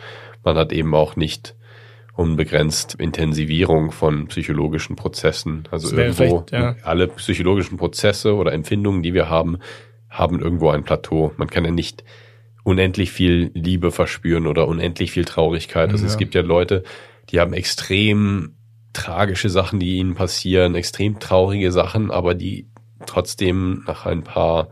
[0.45, 1.55] man hat eben auch nicht
[2.15, 5.65] unbegrenzt Intensivierung von psychologischen Prozessen.
[5.71, 6.77] Also irgendwo ja.
[6.83, 9.59] alle psychologischen Prozesse oder Empfindungen, die wir haben,
[10.09, 11.33] haben irgendwo ein Plateau.
[11.37, 12.05] Man kann ja nicht
[12.67, 15.91] unendlich viel Liebe verspüren oder unendlich viel Traurigkeit.
[15.91, 16.11] Also Ja.
[16.11, 16.83] es gibt ja Leute,
[17.31, 18.57] die haben extrem
[18.93, 22.67] tragische Sachen, die ihnen passieren, extrem traurige Sachen, aber die
[23.07, 24.69] trotzdem nach ein paar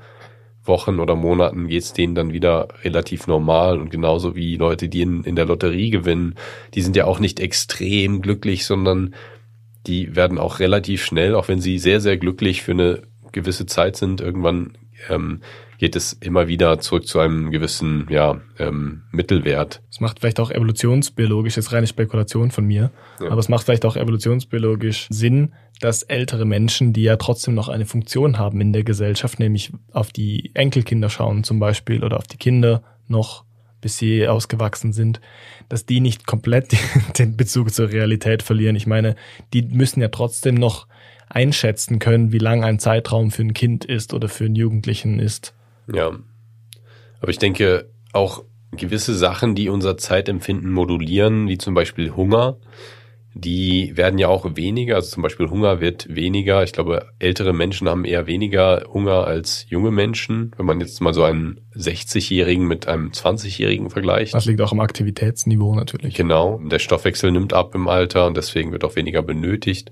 [0.64, 5.22] Wochen oder Monaten geht's denen dann wieder relativ normal und genauso wie Leute, die in,
[5.22, 6.34] in der Lotterie gewinnen,
[6.74, 9.14] die sind ja auch nicht extrem glücklich, sondern
[9.86, 13.96] die werden auch relativ schnell, auch wenn sie sehr, sehr glücklich für eine gewisse Zeit
[13.96, 14.72] sind, irgendwann
[15.08, 15.40] ähm,
[15.78, 19.82] geht es immer wieder zurück zu einem gewissen ja, ähm, Mittelwert.
[19.90, 22.90] Es macht vielleicht auch evolutionsbiologisch, das ist reine Spekulation von mir,
[23.20, 23.26] Ja.
[23.30, 27.86] aber es macht vielleicht auch evolutionsbiologisch Sinn, dass ältere Menschen, die ja trotzdem noch eine
[27.86, 32.38] Funktion haben in der Gesellschaft, nämlich auf die Enkelkinder schauen zum Beispiel oder auf die
[32.38, 33.44] Kinder noch,
[33.80, 35.20] bis sie ausgewachsen sind,
[35.68, 36.74] dass die nicht komplett
[37.18, 38.76] den Bezug zur Realität verlieren.
[38.76, 39.16] Ich meine,
[39.52, 40.86] die müssen ja trotzdem noch
[41.28, 45.54] einschätzen können, wie lang ein Zeitraum für ein Kind ist oder für einen Jugendlichen ist.
[45.92, 46.12] Ja.
[47.20, 52.56] Aber ich denke, auch gewisse Sachen, die unser Zeitempfinden modulieren, wie zum Beispiel Hunger,
[53.36, 54.94] die werden ja auch weniger.
[54.94, 56.62] Also zum Beispiel Hunger wird weniger.
[56.62, 60.52] Ich glaube, ältere Menschen haben eher weniger Hunger als junge Menschen.
[60.56, 64.34] Wenn man jetzt mal so einen 60-Jährigen mit einem 20-Jährigen vergleicht.
[64.34, 66.14] Das liegt auch am Aktivitätsniveau natürlich.
[66.14, 66.60] Genau.
[66.64, 69.90] Der Stoffwechsel nimmt ab im Alter und deswegen wird auch weniger benötigt.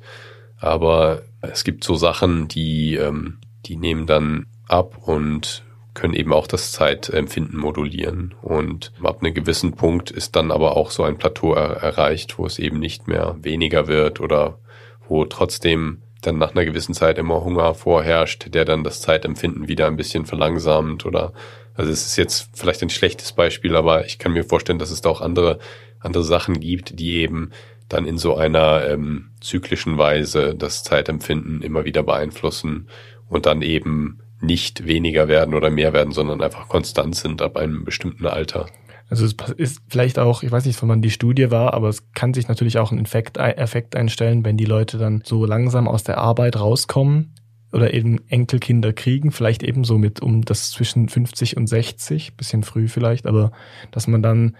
[0.62, 6.46] Aber es gibt so Sachen, die, ähm, die nehmen dann ab und können eben auch
[6.46, 8.34] das Zeitempfinden modulieren.
[8.42, 12.46] Und ab einem gewissen Punkt ist dann aber auch so ein Plateau er erreicht, wo
[12.46, 14.60] es eben nicht mehr weniger wird oder
[15.08, 19.88] wo trotzdem dann nach einer gewissen Zeit immer Hunger vorherrscht, der dann das Zeitempfinden wieder
[19.88, 21.32] ein bisschen verlangsamt oder
[21.74, 25.00] also es ist jetzt vielleicht ein schlechtes Beispiel, aber ich kann mir vorstellen, dass es
[25.00, 25.58] da auch andere
[26.04, 27.52] andere Sachen gibt, die eben
[27.92, 32.88] dann in so einer ähm, zyklischen Weise das Zeitempfinden immer wieder beeinflussen
[33.28, 37.84] und dann eben nicht weniger werden oder mehr werden, sondern einfach konstant sind ab einem
[37.84, 38.66] bestimmten Alter.
[39.08, 42.32] Also es ist vielleicht auch, ich weiß nicht, wann die Studie war, aber es kann
[42.32, 46.18] sich natürlich auch ein Effekt, Effekt einstellen, wenn die Leute dann so langsam aus der
[46.18, 47.34] Arbeit rauskommen
[47.72, 52.62] oder eben Enkelkinder kriegen, vielleicht eben so mit um das zwischen 50 und 60, bisschen
[52.62, 53.52] früh vielleicht, aber
[53.90, 54.56] dass man dann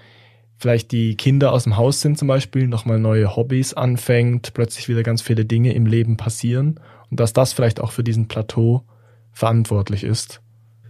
[0.57, 5.03] vielleicht die Kinder aus dem Haus sind zum Beispiel, nochmal neue Hobbys anfängt, plötzlich wieder
[5.03, 8.85] ganz viele Dinge im Leben passieren und dass das vielleicht auch für diesen Plateau
[9.33, 10.41] verantwortlich ist.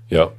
[0.09, 0.33] Ja,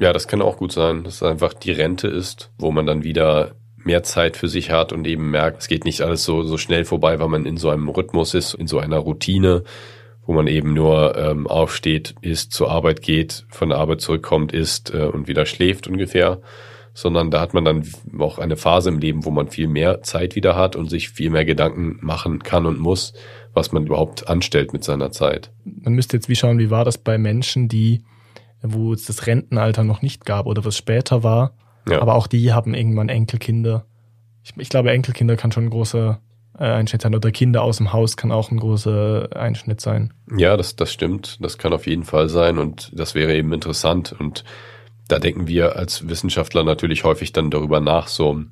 [0.00, 3.02] ja, das kann auch gut sein, dass es einfach die Rente ist, wo man dann
[3.02, 6.56] wieder mehr Zeit für sich hat und eben merkt, es geht nicht alles so, so
[6.56, 9.64] schnell vorbei, weil man in so einem Rhythmus ist, in so einer Routine,
[10.26, 14.92] wo man eben nur ähm, aufsteht, isst, zur Arbeit geht, von der Arbeit zurückkommt, isst
[14.92, 16.40] äh, und wieder schläft ungefähr,
[16.98, 17.84] sondern da hat man dann
[18.18, 21.30] auch eine Phase im Leben, wo man viel mehr Zeit wieder hat und sich viel
[21.30, 23.12] mehr Gedanken machen kann und muss,
[23.52, 25.52] was man überhaupt anstellt mit seiner Zeit.
[25.64, 28.02] Man müsste jetzt wie schauen, wie war das bei Menschen, die,
[28.62, 31.52] wo es das Rentenalter noch nicht gab oder was später war,
[31.88, 32.02] Ja.
[32.02, 33.86] aber auch die haben irgendwann Enkelkinder.
[34.42, 36.20] Ich, ich glaube, Enkelkinder kann schon ein großer
[36.58, 40.12] äh, Einschnitt sein oder Kinder aus dem Haus kann auch ein großer Einschnitt sein.
[40.36, 41.38] Ja, das, das stimmt.
[41.44, 44.16] Das kann auf jeden Fall sein und das wäre eben interessant.
[44.18, 44.42] Und
[45.08, 48.44] da denken wir als Wissenschaftler natürlich häufig dann darüber nach, so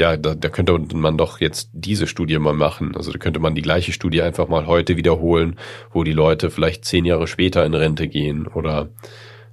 [0.00, 2.96] ja, da, da könnte man doch jetzt diese Studie mal machen.
[2.96, 5.56] Also da könnte man die gleiche Studie einfach mal heute wiederholen,
[5.92, 8.88] wo die Leute vielleicht zehn Jahre später in Rente gehen oder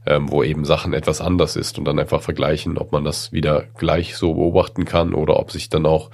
[0.06, 3.66] ähm, wo eben Sachen etwas anders ist und dann einfach vergleichen, ob man das wieder
[3.78, 6.10] gleich so beobachten kann oder ob sich dann auch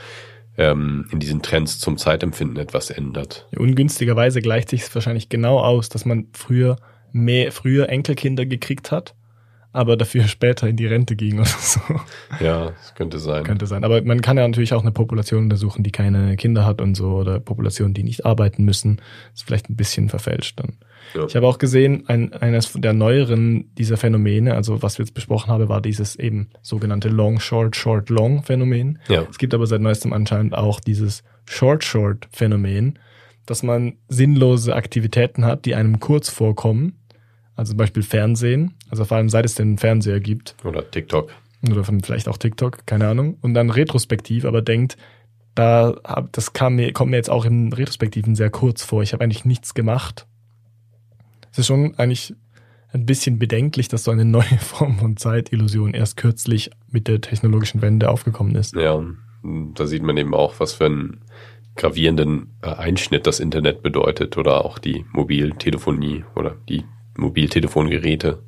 [0.58, 3.48] ähm, in diesen Trends zum Zeitempfinden etwas ändert.
[3.56, 6.78] Ungünstigerweise gleicht sich es wahrscheinlich genau aus, dass man früher
[7.12, 9.14] mehr, früher Enkelkinder gekriegt hat
[9.76, 11.82] aber dafür später in die Rente ging oder so.
[12.40, 13.44] Ja, das könnte sein.
[13.44, 13.84] Könnte sein.
[13.84, 17.10] Aber man kann ja natürlich auch eine Population untersuchen, die keine Kinder hat und so,
[17.12, 18.98] oder Populationen, die nicht arbeiten müssen.
[18.98, 20.78] Das ist vielleicht ein bisschen verfälscht dann.
[21.14, 21.26] Ja.
[21.26, 25.52] Ich habe auch gesehen, ein, eines der neueren dieser Phänomene, also was wir jetzt besprochen
[25.52, 29.00] haben, war dieses eben sogenannte Long, Short, Short, Long Phänomen.
[29.10, 29.28] Ja.
[29.30, 32.98] Es gibt aber seit neuestem anscheinend auch dieses Short, Short Phänomen,
[33.46, 36.94] dass man sinnlose Aktivitäten hat, die einem kurz vorkommen
[37.56, 40.56] also zum Beispiel Fernsehen, also vor allem seit es den Fernseher gibt.
[40.64, 41.32] Oder TikTok.
[41.70, 43.38] Oder von vielleicht auch TikTok, keine Ahnung.
[43.42, 44.98] Und dann retrospektiv, aber denkt,
[45.56, 45.96] da
[46.32, 49.02] das kam mir, kommt mir jetzt auch im Retrospektiven sehr kurz vor.
[49.02, 50.28] Ich habe eigentlich nichts gemacht.
[51.52, 52.36] Es ist schon eigentlich
[52.92, 57.82] ein bisschen bedenklich, dass so eine neue Form von Zeitillusion erst kürzlich mit der technologischen
[57.82, 58.76] Wende aufgekommen ist.
[58.76, 59.02] Ja,
[59.44, 61.22] da sieht man eben auch, was für einen
[61.76, 66.86] gravierenden äh, Einschnitt das Internet bedeutet oder auch die Mobiltelefonie oder die
[67.18, 68.44] Mobiltelefongeräte.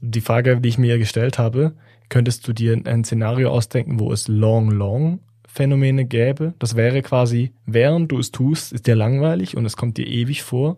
[0.00, 1.74] Die Frage, die ich mir gestellt habe,
[2.08, 6.54] könntest du dir ein Szenario ausdenken, wo es Long-Long Phänomene gäbe?
[6.58, 10.42] Das wäre quasi, während du es tust, ist dir langweilig und es kommt dir ewig
[10.42, 10.76] vor.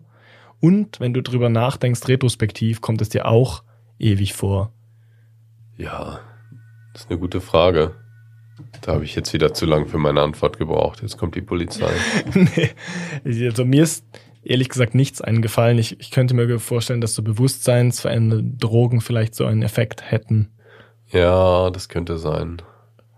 [0.59, 3.63] Und wenn du drüber nachdenkst, retrospektiv, kommt es dir auch
[3.99, 4.71] ewig vor.
[5.77, 6.19] Ja,
[6.93, 7.95] das ist eine gute Frage.
[8.81, 11.01] Da habe ich jetzt wieder zu lang für meine Antwort gebraucht.
[11.03, 11.91] Jetzt kommt die Polizei.
[12.33, 12.71] nee,
[13.45, 14.03] also mir ist
[14.49, 15.77] ehrlich gesagt nichts eingefallen.
[15.77, 20.49] Ich, ich könnte mir vorstellen, dass so bewusstseinsverändernde Drogen vielleicht so einen Effekt hätten.
[21.11, 22.61] Ja, das könnte sein.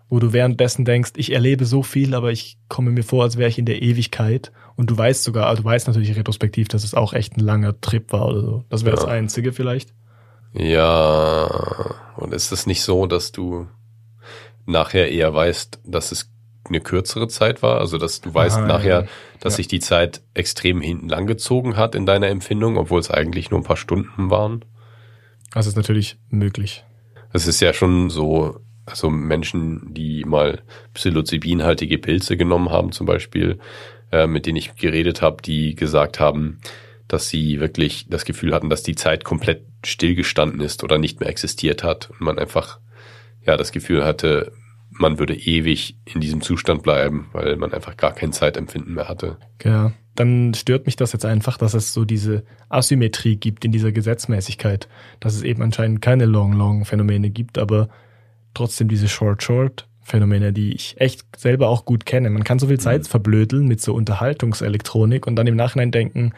[0.09, 3.49] Wo du währenddessen denkst, ich erlebe so viel, aber ich komme mir vor, als wäre
[3.49, 4.51] ich in der Ewigkeit.
[4.75, 7.79] Und du weißt sogar, also du weißt natürlich retrospektiv, dass es auch echt ein langer
[7.79, 8.65] Trip war oder so.
[8.69, 9.01] Das wäre ja.
[9.01, 9.93] das Einzige vielleicht.
[10.53, 13.67] Ja, und ist es nicht so, dass du
[14.65, 16.31] nachher eher weißt, dass es
[16.69, 17.79] eine kürzere Zeit war?
[17.79, 19.07] Also, dass du weißt Aha, nachher, ja.
[19.39, 19.57] dass ja.
[19.57, 23.65] sich die Zeit extrem hinten langgezogen hat in deiner Empfindung, obwohl es eigentlich nur ein
[23.65, 24.65] paar Stunden waren?
[25.51, 26.83] Das ist natürlich möglich.
[27.33, 30.61] Es ist ja schon so, also Menschen, die mal
[30.93, 33.59] psilocybinhaltige Pilze genommen haben, zum Beispiel,
[34.11, 36.59] äh, mit denen ich geredet habe, die gesagt haben,
[37.07, 41.29] dass sie wirklich das Gefühl hatten, dass die Zeit komplett stillgestanden ist oder nicht mehr
[41.29, 42.79] existiert hat und man einfach
[43.45, 44.51] ja das Gefühl hatte,
[44.99, 49.37] man würde ewig in diesem Zustand bleiben, weil man einfach gar kein Zeitempfinden mehr hatte.
[49.63, 53.93] Ja, dann stört mich das jetzt einfach, dass es so diese Asymmetrie gibt in dieser
[53.93, 54.89] Gesetzmäßigkeit,
[55.21, 57.87] dass es eben anscheinend keine Long-Long-Phänomene gibt, aber
[58.53, 62.29] trotzdem diese Short-Short-Phänomene, die ich echt selber auch gut kenne.
[62.29, 63.07] Man kann so viel Zeit mhm.
[63.07, 66.33] verblödeln mit so Unterhaltungselektronik und dann im Nachhinein denken,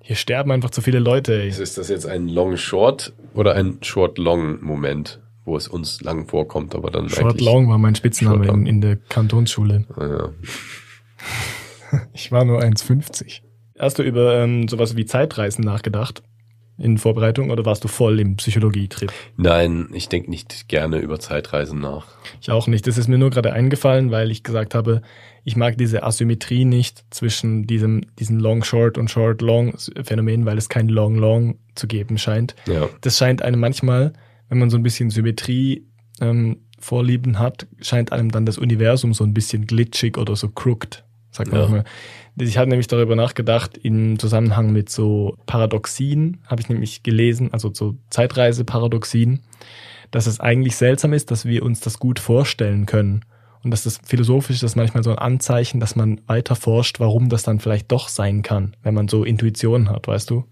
[0.00, 1.34] hier sterben einfach zu viele Leute.
[1.34, 5.20] Ist das jetzt ein Long-Short oder ein Short-Long-Moment?
[5.48, 8.96] Wo es uns lang vorkommt, aber dann Short Long war mein Spitzname in, in, der
[8.96, 9.84] Kantonsschule.
[9.96, 11.98] Ah, ja.
[12.12, 13.40] ich war nur 1,50.
[13.78, 16.22] Hast du über ähm, sowas wie Zeitreisen nachgedacht
[16.78, 19.12] in Vorbereitung oder warst du voll im Psychologietrip?
[19.36, 22.06] Nein, ich denke nicht gerne über Zeitreisen nach.
[22.40, 22.86] Ich auch nicht.
[22.86, 25.02] Das ist mir nur gerade eingefallen, weil ich gesagt habe,
[25.44, 31.58] ich mag diese Asymmetrie nicht zwischen diesem, diesem Long-Short und Short-Long-Phänomen, weil es kein Long-Long
[31.74, 32.54] zu geben scheint.
[32.66, 32.88] Ja.
[33.00, 34.12] Das scheint einem manchmal
[34.48, 35.86] wenn man so ein bisschen Symmetrie
[36.20, 41.04] ähm, Vorlieben hat, scheint einem dann das Universum so ein bisschen glitschig oder so crooked,
[41.30, 41.68] sagt man ja.
[41.68, 41.84] mal.
[42.40, 47.72] Ich habe nämlich darüber nachgedacht, im Zusammenhang mit so Paradoxien, habe ich nämlich gelesen, also
[47.74, 49.42] so Zeitreiseparadoxien,
[50.12, 53.24] dass es eigentlich seltsam ist, dass wir uns das gut vorstellen können.
[53.64, 57.42] Und dass das philosophisch ist manchmal so ein Anzeichen, dass man weiter forscht, warum das
[57.42, 60.44] dann vielleicht doch sein kann, wenn man so Intuitionen hat, weißt du?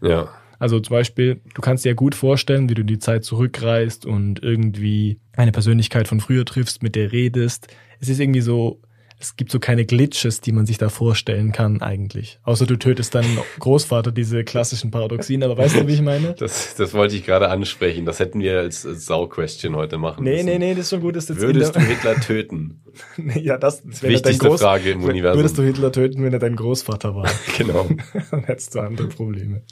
[0.00, 0.28] Ja.
[0.58, 4.42] Also zum Beispiel, du kannst dir ja gut vorstellen, wie du die Zeit zurückreist und
[4.42, 7.68] irgendwie eine Persönlichkeit von früher triffst, mit der redest.
[8.00, 8.80] Es ist irgendwie so
[9.20, 12.38] es gibt so keine Glitches, die man sich da vorstellen kann eigentlich.
[12.44, 16.34] Außer du tötest deinen Großvater, diese klassischen Paradoxien, aber weißt du, wie ich meine?
[16.38, 18.04] Das, das wollte ich gerade ansprechen.
[18.04, 20.46] Das hätten wir als, als Sau-Question heute machen nee, müssen.
[20.46, 21.16] Nee, nee, das ist schon gut.
[21.16, 22.80] Dass jetzt Würdest du Hitler töten?
[23.34, 25.40] ja, das, das wäre wichtigste Groß Frage im Universum.
[25.40, 27.28] Würdest du Hitler töten, wenn er dein Großvater war?
[27.58, 27.88] genau.
[28.30, 29.62] Dann hättest du andere Probleme.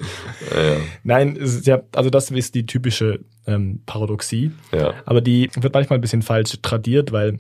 [0.55, 0.77] Ja, ja.
[1.05, 4.51] Nein, also das ist die typische ähm, Paradoxie.
[4.73, 4.95] Ja.
[5.05, 7.39] Aber die wird manchmal ein bisschen falsch tradiert, weil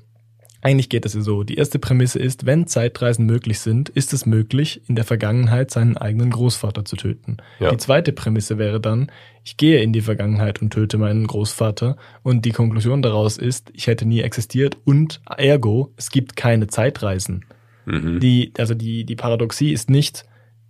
[0.66, 1.44] Eigentlich geht es ja so.
[1.44, 5.96] Die erste Prämisse ist, wenn Zeitreisen möglich sind, ist es möglich, in der Vergangenheit seinen
[5.96, 7.36] eigenen Großvater zu töten.
[7.60, 7.70] Ja.
[7.70, 9.12] Die zweite Prämisse wäre dann,
[9.44, 13.86] ich gehe in die Vergangenheit und töte meinen Großvater und die Konklusion daraus ist, ich
[13.86, 17.44] hätte nie existiert und ergo, es gibt keine Zeitreisen.
[17.84, 18.18] Mhm.
[18.18, 20.24] Die, also die, die Paradoxie ist nicht,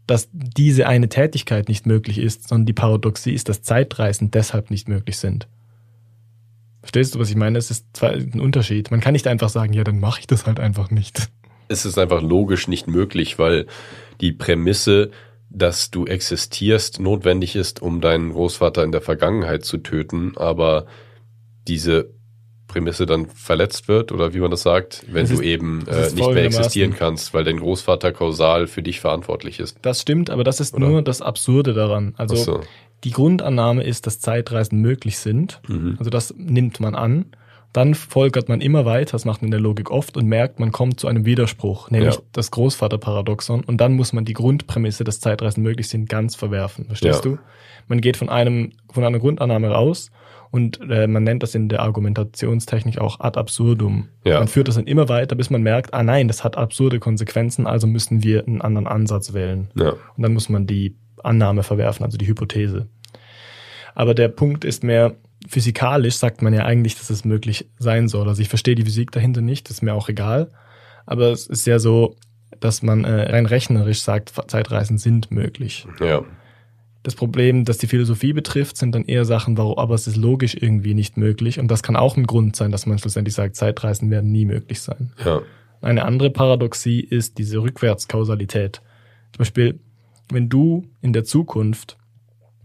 [0.07, 4.91] dass diese eine Tätigkeit nicht möglich ist, sondern die Paradoxie ist, dass Zeitreisen deshalb nicht
[4.91, 5.49] möglich sind.
[6.87, 7.59] Verstehst du, was ich meine?
[7.59, 8.93] Es ist zwar ein Unterschied.
[8.93, 11.29] Man kann nicht einfach sagen, ja, dann mache ich das halt einfach nicht.
[11.67, 13.67] Es ist einfach logisch nicht möglich, weil
[14.21, 15.11] die Prämisse,
[15.51, 20.87] dass du existierst, notwendig ist, um deinen Großvater in der Vergangenheit zu töten, aber
[21.67, 22.11] diese
[22.69, 26.15] Prämisse dann verletzt wird oder wie man das sagt, wenn du ist- eben es äh,
[26.15, 29.77] nicht mehr existieren kannst, weil dein Großvater kausal für dich verantwortlich ist.
[29.83, 30.87] Das stimmt, aber das ist Oder?
[30.87, 32.15] nur das Absurde daran.
[32.17, 32.61] Also so.
[33.07, 35.61] Die Grundannahme ist, dass Zeitreisen möglich sind.
[35.69, 35.95] Mhm.
[36.01, 37.27] Also das nimmt man an.
[37.73, 40.73] Dann folgert man immer weiter, das macht man in der Logik oft und merkt, man
[40.73, 42.21] kommt zu einem Widerspruch, nämlich Ja.
[42.33, 43.63] das Großvaterparadoxon.
[43.63, 46.87] Und dann muss man die Grundprämisse, dass Zeitreisen möglich sind, ganz verwerfen.
[46.87, 47.31] Verstehst Ja.
[47.33, 47.39] du?
[47.87, 50.11] Man geht von einem, von einer Grundannahme raus
[50.51, 54.09] und äh, man nennt das in der Argumentationstechnik auch ad absurdum.
[54.25, 54.39] Ja.
[54.41, 57.67] Man führt das dann immer weiter, bis man merkt, ah nein, das hat absurde Konsequenzen,
[57.69, 59.69] also müssen wir einen anderen Ansatz wählen.
[59.77, 59.91] Ja.
[60.17, 62.89] Und dann muss man die Annahme verwerfen, also die Hypothese.
[63.97, 65.17] Aber der Punkt ist mehr,
[65.49, 68.29] physikalisch sagt man ja eigentlich, dass es möglich sein soll.
[68.29, 70.53] Also ich verstehe die Physik dahinter nicht, das ist mir auch egal.
[71.07, 72.15] Aber es ist ja so,
[72.61, 75.87] dass man äh, rein rechnerisch sagt, Zeitreisen sind möglich.
[75.99, 76.23] Ja.
[77.05, 80.57] Das Problem, das die Philosophie betrifft, sind dann eher Sachen, warum, aber es ist logisch
[80.61, 81.59] irgendwie nicht möglich.
[81.59, 84.83] Und das kann auch ein Grund sein, dass man schlussendlich sagt, Zeitreisen werden nie möglich
[84.83, 85.13] sein.
[85.25, 85.41] Ja.
[85.81, 88.83] Eine andere Paradoxie ist diese Rückwärtskausalität.
[89.33, 89.81] Zum Beispiel,
[90.31, 91.97] wenn du in der Zukunft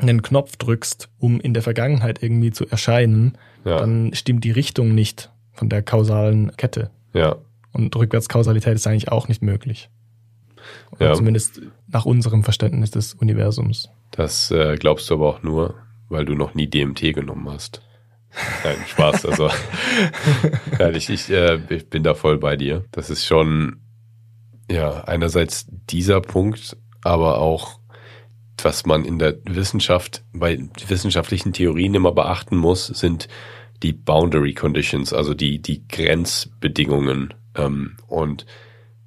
[0.01, 3.77] einen Knopf drückst, um in der Vergangenheit irgendwie zu erscheinen, Ja.
[3.77, 6.89] dann stimmt die Richtung nicht von der kausalen Kette.
[7.13, 7.35] Ja.
[7.73, 9.89] Und Rückwärtskausalität ist eigentlich auch nicht möglich.
[10.99, 11.13] Ja.
[11.13, 13.89] Zumindest nach unserem Verständnis des Universums.
[14.11, 15.75] Das äh, glaubst du aber auch nur,
[16.09, 17.81] weil du noch nie DMT genommen hast.
[18.63, 19.25] Nein, Spaß.
[19.25, 19.49] Also,
[20.79, 22.85] Nein, ich, ich, äh, ich bin da voll bei dir.
[22.91, 23.81] Das ist schon,
[24.69, 27.79] ja, einerseits dieser Punkt, aber auch,
[28.63, 33.27] was man in der Wissenschaft, bei wissenschaftlichen Theorien immer beachten muss, sind
[33.83, 37.33] die Boundary Conditions, also die, die Grenzbedingungen.
[37.55, 38.45] Ähm, und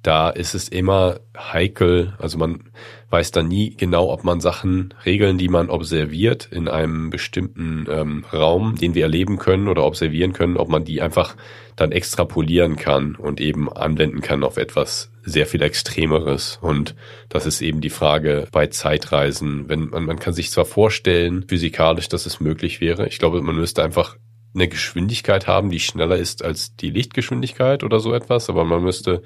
[0.05, 2.65] da ist es immer heikel, also man
[3.09, 8.23] weiß dann nie genau, ob man Sachen, Regeln, die man observiert in einem bestimmten ähm,
[8.31, 11.35] Raum, den wir erleben können oder observieren können, ob man die einfach
[11.75, 16.59] dann extrapolieren kann und eben anwenden kann auf etwas sehr viel Extremeres.
[16.61, 16.95] Und
[17.29, 19.67] das ist eben die Frage bei Zeitreisen.
[19.67, 23.07] Wenn man, man kann sich zwar vorstellen, physikalisch, dass es möglich wäre.
[23.07, 24.17] Ich glaube, man müsste einfach
[24.53, 29.21] eine Geschwindigkeit haben, die schneller ist als die Lichtgeschwindigkeit oder so etwas, aber man müsste,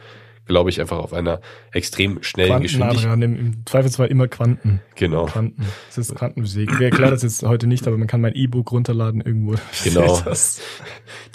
[0.46, 1.40] glaube ich, einfach auf einer
[1.72, 3.22] extrem schnellen Geschwindigkeit.
[3.22, 4.82] Im, im Zweifelsfall immer Quanten.
[4.96, 5.26] Genau.
[5.26, 5.68] Quanten.
[5.88, 6.80] Das ist Quantenphysik.
[6.80, 9.56] Wir erklären das jetzt heute nicht, aber man kann mein E-Book runterladen irgendwo.
[9.84, 10.20] Genau.
[10.26, 10.62] Das.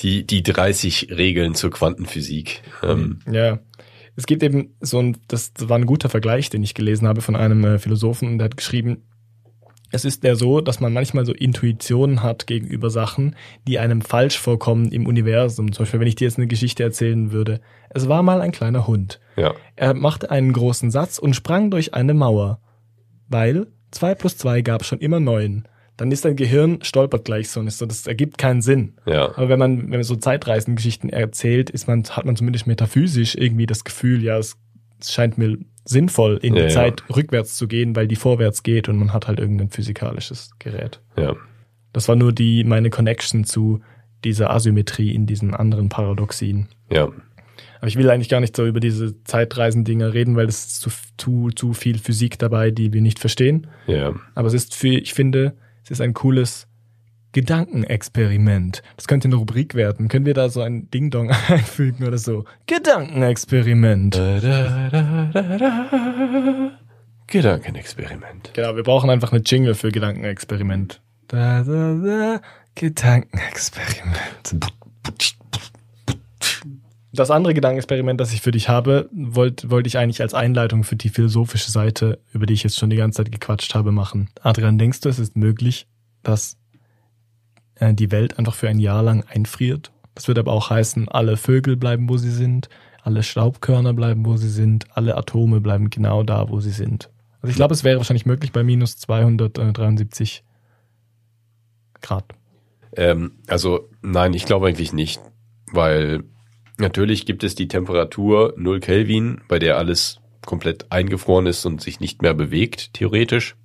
[0.01, 2.63] Die, die 30 Regeln zur Quantenphysik.
[2.83, 3.61] Ähm, Ja.
[4.17, 7.37] Es gibt eben so ein, das war ein guter Vergleich, den ich gelesen habe von
[7.37, 9.03] einem äh, Philosophen, und der hat geschrieben,
[9.95, 13.37] es ist ja so, dass man manchmal so Intuitionen hat gegenüber Sachen,
[13.69, 15.71] die einem falsch vorkommen im Universum.
[15.71, 17.61] Zum Beispiel, wenn ich dir jetzt eine Geschichte erzählen würde.
[17.91, 19.21] Es war mal ein kleiner Hund.
[19.37, 22.61] ja, Er machte einen großen Satz und sprang durch eine Mauer.
[23.29, 25.69] Weil zwei plus zwei gab schon immer neun.
[25.97, 28.95] Dann ist dein Gehirn stolpert gleich so und ist so, das ergibt keinen Sinn.
[29.07, 33.37] ja, Aber wenn man, wenn man so Zeitreisengeschichten erzählt, ist man, hat man zumindest metaphysisch
[33.37, 34.57] irgendwie das Gefühl, ja, es,
[35.01, 36.75] es scheint mir sinnvoll, in Ja, die ja.
[36.75, 41.01] Zeit rückwärts zu gehen, weil die vorwärts geht und man hat halt irgendein physikalisches Gerät.
[41.17, 41.35] ja.
[41.93, 43.79] Das war nur die, meine Connection zu
[44.25, 46.67] dieser Asymmetrie in diesen anderen Paradoxien.
[46.91, 47.05] Ja,
[47.79, 50.91] Aber ich will eigentlich gar nicht so über diese Zeitreisendinger reden, weil es ist zu,
[51.19, 53.69] zu, zu viel Physik dabei, die wir nicht verstehen.
[53.87, 54.13] ja.
[54.35, 56.67] Aber es ist für, ich finde, es ist ein cooles
[57.33, 58.83] Gedankenexperiment.
[58.97, 60.09] Das könnte eine Rubrik werden.
[60.09, 62.45] Können wir da so ein Ding-Dong einfügen oder so?
[62.67, 64.15] Gedankenexperiment.
[64.15, 66.71] Da, da, da, da, da.
[67.27, 68.53] Gedankenexperiment.
[68.55, 71.03] Genau, wir brauchen einfach eine Jingle für Gedankenexperiment.
[71.29, 72.41] Da, da, da.
[72.77, 74.55] Gedankenexperiment.
[77.15, 80.97] Das andere Gedankenexperiment, das ich für dich habe, wollte wollte ich eigentlich als Einleitung für
[80.97, 84.31] die philosophische Seite, über die ich jetzt schon die ganze Zeit gequatscht habe, machen.
[84.43, 85.87] Adrian, denkst du, es ist möglich,
[86.25, 86.57] dass
[87.77, 89.93] äh, die Welt einfach für ein Jahr lang einfriert?
[90.17, 92.69] Das würde aber auch heißen, alle Vögel bleiben, wo sie sind,
[93.05, 97.11] alle Staubkörner bleiben, wo sie sind, alle Atome bleiben genau da, wo sie sind.
[97.41, 100.43] Also ich glaube, es wäre wahrscheinlich möglich bei minus 273
[102.01, 102.25] Grad.
[102.97, 105.21] Ähm, also nein, ich glaube eigentlich nicht,
[105.71, 106.25] weil
[106.79, 112.01] Natürlich gibt es die Temperatur 0 Kelvin, bei der alles komplett eingefroren ist und sich
[112.01, 113.57] nicht mehr bewegt, theoretisch.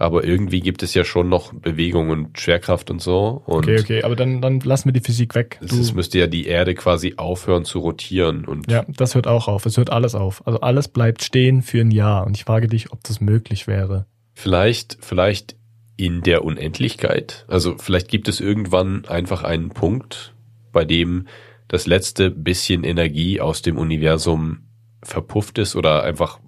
[0.00, 3.42] Aber irgendwie gibt es ja schon noch Bewegung und Schwerkraft und so.
[3.46, 5.58] Und Okay, okay, aber dann, dann lassen wir die Physik weg.
[5.60, 8.44] Es müsste ja die Erde quasi aufhören zu rotieren.
[8.44, 9.66] Und ja, das hört auch auf.
[9.66, 10.46] Es hört alles auf.
[10.46, 12.26] Also alles bleibt stehen für ein Jahr.
[12.26, 14.06] Und ich frage dich, ob das möglich wäre.
[14.34, 15.56] vielleicht, vielleicht
[15.96, 17.44] in der Unendlichkeit.
[17.48, 20.32] Also vielleicht gibt es irgendwann einfach einen Punkt,
[20.70, 21.26] bei dem
[21.68, 24.68] das letzte bisschen Energie aus dem Universum
[25.02, 26.40] verpufft ist oder einfach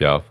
[0.00, 0.24] ja,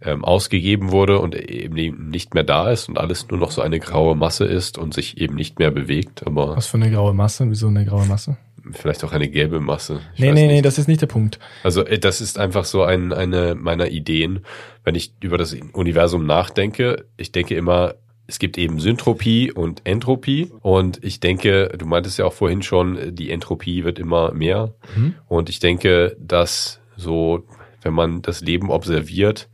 [0.00, 3.80] ähm, ausgegeben wurde und eben nicht mehr da ist und alles nur noch so eine
[3.80, 7.48] graue Masse ist und sich eben nicht mehr bewegt, aber Was für eine graue Masse?
[7.50, 8.36] Wieso eine graue Masse?
[8.72, 10.00] vielleicht auch eine gelbe Masse.
[10.14, 10.54] Ich nee, nee, nicht.
[10.54, 11.38] nee, das ist nicht der Punkt.
[11.62, 14.40] Also äh, das ist einfach so ein, eine meiner Ideen,
[14.84, 17.06] wenn ich über das Universum nachdenke.
[17.16, 17.94] Ich denke immer,
[18.26, 20.50] es gibt eben Syntropie und Entropie.
[20.60, 24.74] Und ich denke, du meintest ja auch vorhin schon, die Entropie wird immer mehr.
[24.96, 25.14] Mhm.
[25.28, 27.44] Und ich denke, dass so,
[27.82, 29.48] wenn man das Leben observiert,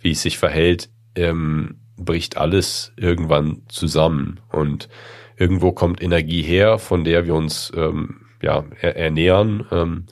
[0.00, 4.40] wie es sich verhält, ähm, bricht alles irgendwann zusammen.
[4.50, 4.88] Und
[5.36, 9.66] irgendwo kommt Energie her, von der wir uns ähm, ja, er ernähren.
[9.70, 10.06] Ähm,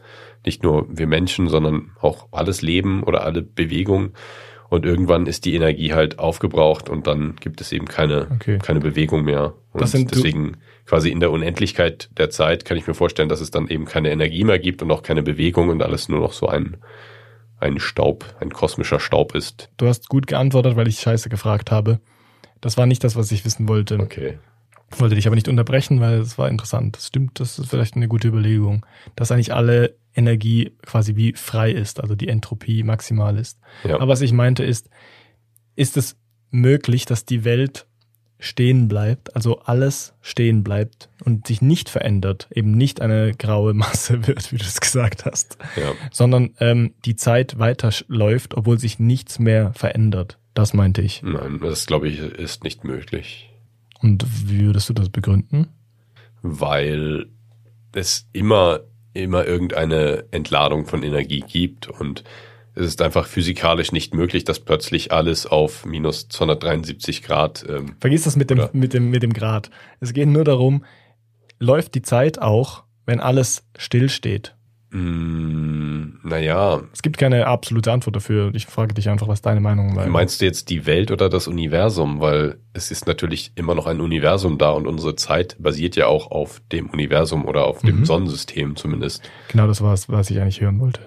[0.46, 4.12] nicht nur wir Menschen, sondern auch alles Leben oder alle Bewegung.
[4.70, 8.58] Und irgendwann ist die Energie halt aufgebraucht und dann gibt es eben keine, Okay.
[8.58, 9.54] keine Bewegung mehr.
[9.72, 13.68] Und deswegen quasi in der Unendlichkeit der Zeit kann ich mir vorstellen, dass es dann
[13.68, 16.76] eben keine Energie mehr gibt und auch keine Bewegung und alles nur noch so ein,
[17.60, 19.70] ein Staub, ein kosmischer Staub ist.
[19.78, 22.00] Du hast gut geantwortet, weil ich Scheiße gefragt habe.
[22.60, 23.98] Das war nicht das, was ich wissen wollte.
[23.98, 24.38] Okay.
[24.92, 26.96] Ich wollte dich aber nicht unterbrechen, weil es war interessant.
[26.96, 28.84] Das stimmt, das ist vielleicht eine gute Überlegung,
[29.16, 33.58] dass eigentlich alle Energie quasi wie frei ist, also die Entropie maximal ist.
[33.84, 33.96] Ja.
[33.96, 34.88] Aber was ich meinte ist,
[35.76, 36.16] ist es
[36.50, 37.86] möglich, dass die Welt
[38.40, 44.26] stehen bleibt, also alles stehen bleibt und sich nicht verändert, eben nicht eine graue Masse
[44.28, 45.92] wird, wie du es gesagt hast, ja.
[46.12, 50.38] sondern ähm, die Zeit weiter sch- läuft, obwohl sich nichts mehr verändert.
[50.54, 51.22] Das meinte ich.
[51.22, 53.50] Nein, das glaube ich ist nicht möglich.
[54.00, 55.68] Und wie würdest du das begründen?
[56.42, 57.26] weil
[57.92, 58.80] es immer,
[59.14, 62.24] immer irgendeine Entladung von Energie gibt und
[62.74, 68.22] es ist einfach physikalisch nicht möglich, dass plötzlich alles auf minus 273 Grad, ähm, Vergiss
[68.22, 69.70] das mit dem, mit dem, mit dem Grad.
[69.98, 70.84] Es geht nur darum,
[71.58, 74.54] läuft die Zeit auch, wenn alles stillsteht?
[74.90, 78.50] Mh, naja, Es gibt keine absolute Antwort dafür.
[78.54, 80.06] Ich frage dich einfach, was deine Meinung war.
[80.06, 82.20] meinst du jetzt die Welt oder das Universum?
[82.20, 86.30] Weil es ist natürlich immer noch ein Universum da und unsere Zeit basiert ja auch
[86.30, 88.04] auf dem Universum oder auf dem Mhm.
[88.04, 89.22] Sonnensystem zumindest.
[89.48, 91.00] Genau das war es, was ich eigentlich hören wollte.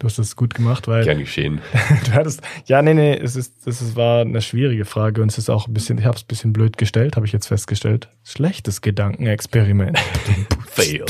[0.00, 1.60] Du hast das gut gemacht, weil Gern geschehen.
[2.06, 5.36] du hattest, ja, nee, nee, es ist, es ist, war eine schwierige Frage und es
[5.36, 8.08] ist auch ein bisschen, ich habe es ein bisschen blöd gestellt, habe ich jetzt festgestellt.
[8.24, 9.98] Schlechtes Gedankenexperiment.
[10.66, 11.04] Fail.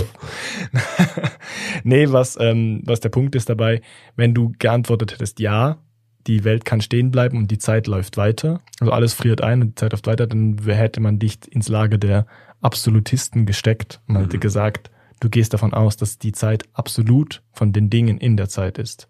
[1.84, 3.80] nee, was, ähm, was der Punkt ist dabei,
[4.16, 5.78] wenn du geantwortet hättest, ja,
[6.26, 9.68] die Welt kann stehen bleiben und die Zeit läuft weiter, also alles friert ein und
[9.68, 12.26] die Zeit läuft weiter, dann hätte man dich ins Lager der
[12.60, 14.40] Absolutisten gesteckt und hätte Mhm.
[14.40, 14.90] gesagt,
[15.20, 19.08] du gehst davon aus, dass die Zeit absolut von den Dingen in der Zeit ist.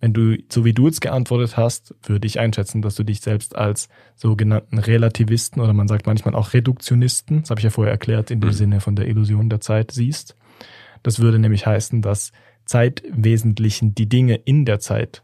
[0.00, 3.56] Wenn du, so wie du jetzt geantwortet hast, würde ich einschätzen, dass du dich selbst
[3.56, 8.30] als sogenannten Relativisten oder man sagt manchmal auch Reduktionisten, das habe ich ja vorher erklärt,
[8.30, 8.54] in dem Mhm.
[8.54, 10.36] Sinne von der Illusion der Zeit siehst.
[11.02, 12.32] Das würde nämlich heißen, dass
[12.66, 15.22] Zeit im Wesentlichen die Dinge in der Zeit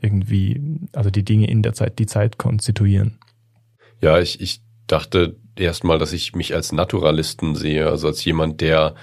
[0.00, 0.60] irgendwie,
[0.92, 3.18] also die Dinge in der Zeit, die Zeit konstituieren.
[4.00, 8.94] Ja, ich, ich dachte erstmal, dass ich mich als Naturalisten sehe, also als jemand, der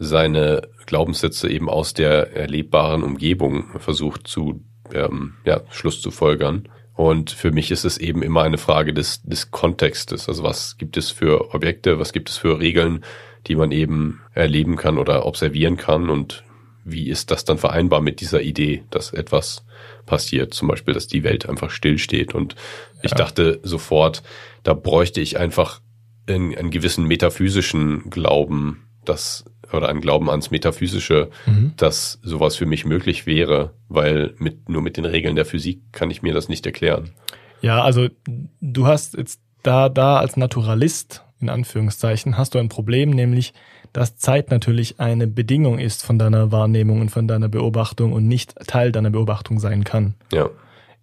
[0.00, 6.68] seine Glaubenssätze eben aus der erlebbaren Umgebung versucht zu ähm, ja, Schluss zu folgern.
[6.94, 10.28] Und für mich ist es eben immer eine Frage des, des Kontextes.
[10.28, 13.04] Also was gibt es für Objekte, was gibt es für Regeln,
[13.46, 16.44] die man eben erleben kann oder observieren kann und
[16.84, 19.64] wie ist das dann vereinbar mit dieser Idee, dass etwas
[20.06, 22.34] passiert, zum Beispiel, dass die Welt einfach stillsteht.
[22.34, 22.56] Und
[23.02, 23.18] ich Ja.
[23.18, 24.22] dachte sofort,
[24.62, 25.80] da bräuchte ich einfach
[26.26, 31.72] einen, einen gewissen metaphysischen Glauben, dass oder einen Glauben ans Metaphysische, Mhm.
[31.76, 36.10] dass sowas für mich möglich wäre, weil mit nur mit den Regeln der Physik kann
[36.10, 37.10] ich mir das nicht erklären.
[37.62, 38.08] Ja, also
[38.60, 43.52] du hast jetzt da, da als Naturalist, in Anführungszeichen, hast du ein Problem, nämlich,
[43.92, 48.54] dass Zeit natürlich eine Bedingung ist von deiner Wahrnehmung und von deiner Beobachtung und nicht
[48.66, 50.14] Teil deiner Beobachtung sein kann.
[50.32, 50.48] Ja,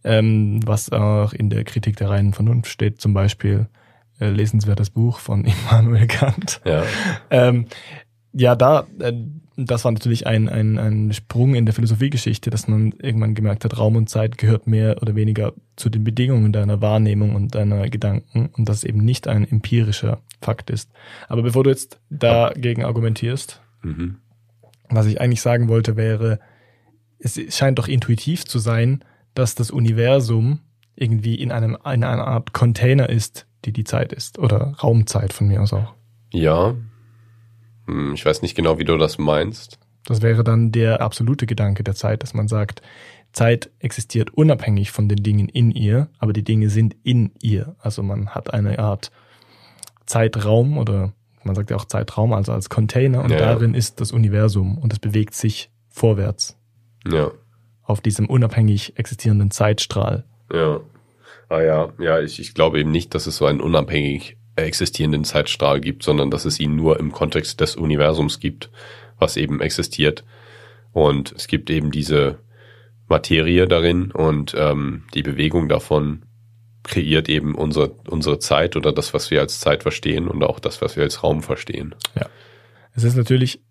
[0.04, 3.68] Ähm, was auch in der Kritik der reinen Vernunft steht, zum Beispiel
[4.20, 6.62] äh, lesenswertes Buch von Immanuel Kant.
[6.66, 6.84] ja,
[7.30, 7.66] Ähm,
[8.34, 9.14] ja, da, äh,
[9.56, 13.78] das war natürlich ein, ein, ein Sprung in der Philosophiegeschichte, dass man irgendwann gemerkt hat,
[13.78, 18.50] Raum und Zeit gehört mehr oder weniger zu den Bedingungen deiner Wahrnehmung und deiner Gedanken
[18.56, 20.92] und dass es eben nicht ein empirischer Fakt ist.
[21.28, 24.18] Aber bevor du jetzt dagegen argumentierst, mhm.
[24.90, 26.40] Was ich eigentlich sagen wollte wäre,
[27.20, 29.04] es scheint doch intuitiv zu sein,
[29.34, 30.60] dass das Universum
[30.96, 35.48] irgendwie in einem in einer Art Container ist, die die Zeit ist oder Raumzeit von
[35.48, 35.94] mir aus auch.
[36.32, 36.76] Ja.
[37.88, 39.80] Hm, ich weiß nicht genau, wie du das meinst.
[40.06, 42.82] Das wäre dann der absolute Gedanke der Zeit, dass man sagt,
[43.34, 47.76] Zeit existiert unabhängig von den Dingen in ihr, aber die Dinge sind in ihr.
[47.80, 49.12] Also man hat eine Art
[50.06, 51.14] Zeitraum oder
[51.44, 54.94] man sagt ja auch Zeitraum, also als Container und ja, darin ist das Universum und
[54.94, 56.58] es bewegt sich vorwärts.
[57.06, 57.32] Ja.
[57.84, 60.26] Auf diesem unabhängig existierenden Zeitstrahl.
[60.52, 60.82] Ja.
[61.50, 65.80] Ah ja, ja, ich, ich glaube eben nicht, dass es so einen unabhängig existierenden Zeitstrahl
[65.82, 68.70] gibt, sondern dass es ihn nur im Kontext des Universums gibt,
[69.20, 70.24] was eben existiert.
[70.92, 72.40] Und es gibt eben diese
[73.08, 76.24] Materie darin und ähm, die Bewegung davon
[76.84, 80.82] kreiert eben unsere, unsere Zeit oder das, was wir als Zeit verstehen und auch das,
[80.82, 81.96] was wir als Raum verstehen.
[82.16, 82.28] Ja.
[82.94, 83.62] Es ist natürlich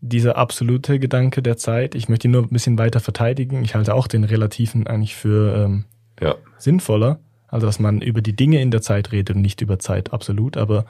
[0.00, 1.94] dieser absolute Gedanke der Zeit.
[1.94, 3.62] Ich möchte ihn nur ein bisschen weiter verteidigen.
[3.62, 5.84] Ich halte auch den Relativen eigentlich für ähm,
[6.20, 6.34] ja.
[6.58, 7.20] sinnvoller.
[7.48, 10.56] Also, dass man über die Dinge in der Zeit redet und nicht über Zeit absolut.
[10.56, 10.86] Aber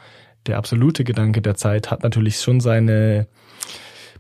[0.47, 3.27] der absolute Gedanke der Zeit hat natürlich schon seine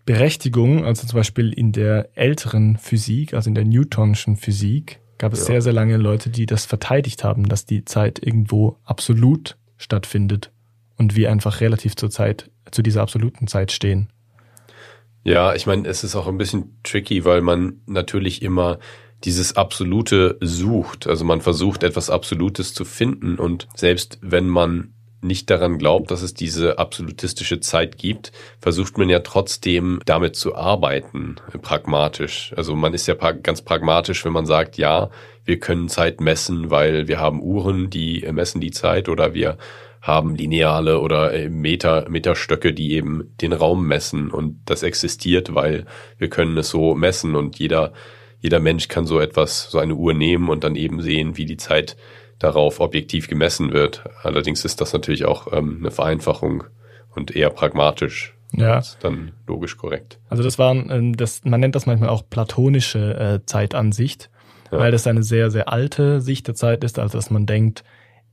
[0.05, 0.85] Berechtigung.
[0.85, 5.47] Also zum Beispiel in der älteren Physik, also in der Newtonschen Physik, gab es ja.
[5.47, 10.53] sehr, sehr lange Leute, die das verteidigt haben, dass die Zeit irgendwo absolut stattfindet
[10.97, 14.09] und wir einfach relativ zur Zeit, zu dieser absoluten Zeit stehen.
[15.25, 18.79] Ja, ich meine, es ist auch ein bisschen tricky, weil man natürlich immer
[19.25, 21.07] dieses Absolute sucht.
[21.07, 24.93] Also man versucht etwas Absolutes zu finden und selbst wenn man
[25.23, 30.55] nicht daran glaubt, dass es diese absolutistische Zeit gibt, versucht man ja trotzdem damit zu
[30.55, 32.53] arbeiten, pragmatisch.
[32.57, 35.11] Also man ist ja ganz pragmatisch, wenn man sagt, ja,
[35.45, 39.59] wir können Zeit messen, weil wir haben Uhren, die messen die Zeit oder wir
[40.01, 45.85] haben Lineale oder äh, Meter, Meterstöcke, die eben den Raum messen und das existiert, weil
[46.19, 47.93] wir können es so messen und jeder,
[48.41, 51.57] jeder Mensch kann so etwas, so eine Uhr nehmen und dann eben sehen, wie die
[51.57, 51.97] Zeit
[52.39, 54.05] darauf objektiv gemessen wird.
[54.23, 56.65] Allerdings ist das natürlich auch ähm, eine Vereinfachung
[57.15, 58.35] und eher pragmatisch.
[58.53, 58.79] Ja.
[58.79, 60.19] Ist dann logisch korrekt.
[60.29, 64.31] Also das waren, ähm, das, man nennt das manchmal auch platonische äh, Zeitansicht,
[64.71, 64.79] ja.
[64.79, 67.85] weil das eine sehr, sehr alte Sicht der Zeit ist, also dass man denkt,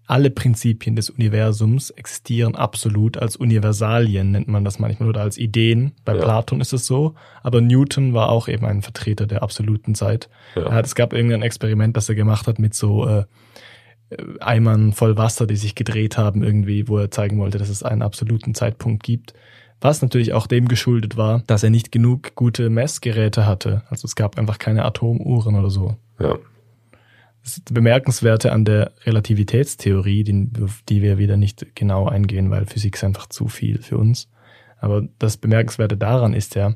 [0.06, 5.94] alle Prinzipien des Universums existieren absolut als Universalien, nennt man das manchmal, oder als Ideen.
[6.04, 6.22] Bei ja.
[6.22, 10.30] Platon ist es so, aber Newton war auch eben ein Vertreter der absoluten Zeit.
[10.56, 10.80] Ja.
[10.80, 13.24] Es gab irgendein Experiment, das er gemacht hat mit so äh,
[14.40, 18.02] Eimern voll Wasser, die sich gedreht haben irgendwie, wo er zeigen wollte, dass es einen
[18.02, 19.34] absoluten Zeitpunkt gibt.
[19.80, 23.84] Was natürlich auch dem geschuldet war, dass er nicht genug gute Messgeräte hatte.
[23.90, 25.96] Also es gab einfach keine Atomuhren oder so.
[26.20, 26.38] Ja.
[27.44, 30.50] Das Bemerkenswerte an der Relativitätstheorie, die,
[30.88, 34.30] die wir wieder nicht genau eingehen, weil Physik ist einfach zu viel für uns.
[34.80, 36.74] Aber das Bemerkenswerte daran ist ja,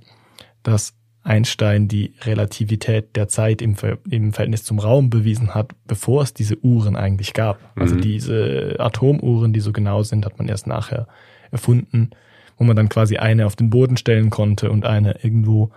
[0.64, 0.94] dass
[1.28, 3.76] Einstein die Relativität der Zeit im,
[4.10, 7.60] im Verhältnis zum Raum bewiesen hat, bevor es diese Uhren eigentlich gab.
[7.76, 8.02] Also mhm.
[8.02, 11.08] diese Atomuhren, die so genau sind, hat man erst nachher
[11.52, 12.12] erfunden,
[12.58, 15.72] wo man dann quasi eine auf den Boden stellen konnte und eine irgendwo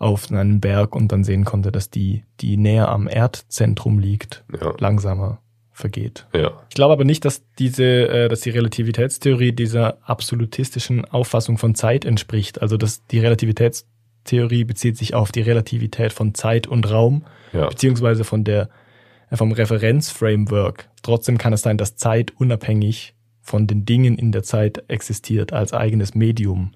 [0.00, 4.74] auf einen Berg und dann sehen konnte, dass die, die näher am Erdzentrum liegt, ja.
[4.78, 5.40] langsamer
[5.70, 6.26] vergeht.
[6.34, 6.52] Ja.
[6.68, 12.04] Ich glaube aber nicht, dass diese, äh, dass die Relativitätstheorie dieser absolutistischen Auffassung von Zeit
[12.04, 12.60] entspricht.
[12.60, 13.90] Also dass die Relativitätstheorie
[14.24, 17.68] Theorie bezieht sich auf die Relativität von Zeit und Raum, ja.
[17.68, 18.68] beziehungsweise von der,
[19.30, 20.88] äh, vom Referenzframework.
[21.02, 25.72] Trotzdem kann es sein, dass Zeit unabhängig von den Dingen in der Zeit existiert als
[25.72, 26.72] eigenes Medium.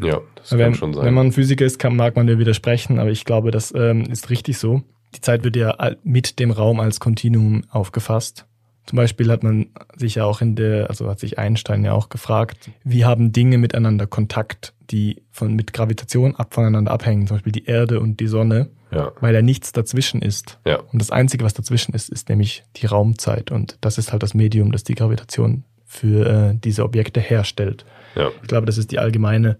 [0.00, 1.04] Ja, das wenn, kann schon sein.
[1.04, 4.30] Wenn man Physiker ist, kann, mag man mir widersprechen, aber ich glaube, das ähm, ist
[4.30, 4.82] richtig so.
[5.14, 8.46] Die Zeit wird ja mit dem Raum als Kontinuum aufgefasst.
[8.86, 12.10] Zum Beispiel hat man sich ja auch in der, also hat sich Einstein ja auch
[12.10, 17.52] gefragt, wie haben Dinge miteinander Kontakt, die von, mit Gravitation ab voneinander abhängen, zum Beispiel
[17.52, 19.12] die Erde und die Sonne, ja.
[19.20, 20.58] weil ja nichts dazwischen ist.
[20.66, 20.80] Ja.
[20.92, 23.50] Und das Einzige, was dazwischen ist, ist nämlich die Raumzeit.
[23.50, 27.86] Und das ist halt das Medium, das die Gravitation für äh, diese Objekte herstellt.
[28.16, 28.28] Ja.
[28.42, 29.56] Ich glaube, das ist die allgemeine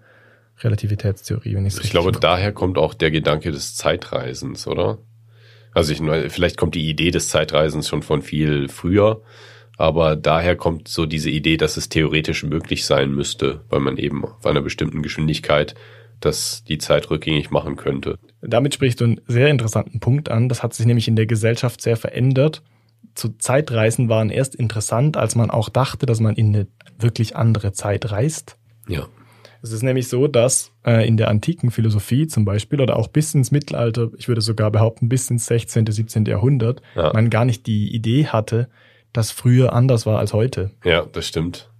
[0.64, 4.98] Relativitätstheorie, wenn ich es Ich glaube, daher kommt auch der Gedanke des Zeitreisens, oder?
[5.72, 6.00] Also ich,
[6.32, 9.22] vielleicht kommt die Idee des Zeitreisens schon von viel früher,
[9.76, 14.24] aber daher kommt so diese Idee, dass es theoretisch möglich sein müsste, weil man eben
[14.24, 15.74] auf einer bestimmten Geschwindigkeit
[16.20, 18.18] das die Zeit rückgängig machen könnte.
[18.40, 20.48] Damit sprichst du einen sehr interessanten Punkt an.
[20.48, 22.62] Das hat sich nämlich in der Gesellschaft sehr verändert.
[23.14, 26.66] Zu Zeitreisen waren erst interessant, als man auch dachte, dass man in eine
[26.98, 28.56] wirklich andere Zeit reist.
[28.88, 29.06] Ja.
[29.64, 33.34] Es ist nämlich so, dass äh, in der antiken Philosophie zum Beispiel oder auch bis
[33.34, 36.26] ins Mittelalter, ich würde sogar behaupten bis ins 16., 17.
[36.26, 37.10] Jahrhundert, ja.
[37.14, 38.68] man gar nicht die Idee hatte,
[39.14, 40.70] dass früher anders war als heute.
[40.84, 41.70] Ja, das stimmt.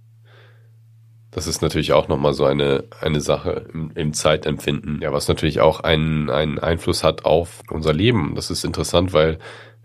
[1.29, 5.59] Das ist natürlich auch nochmal so eine, eine Sache im, im Zeitempfinden, ja, was natürlich
[5.59, 8.33] auch einen, einen Einfluss hat auf unser Leben.
[8.33, 9.37] Das ist interessant, weil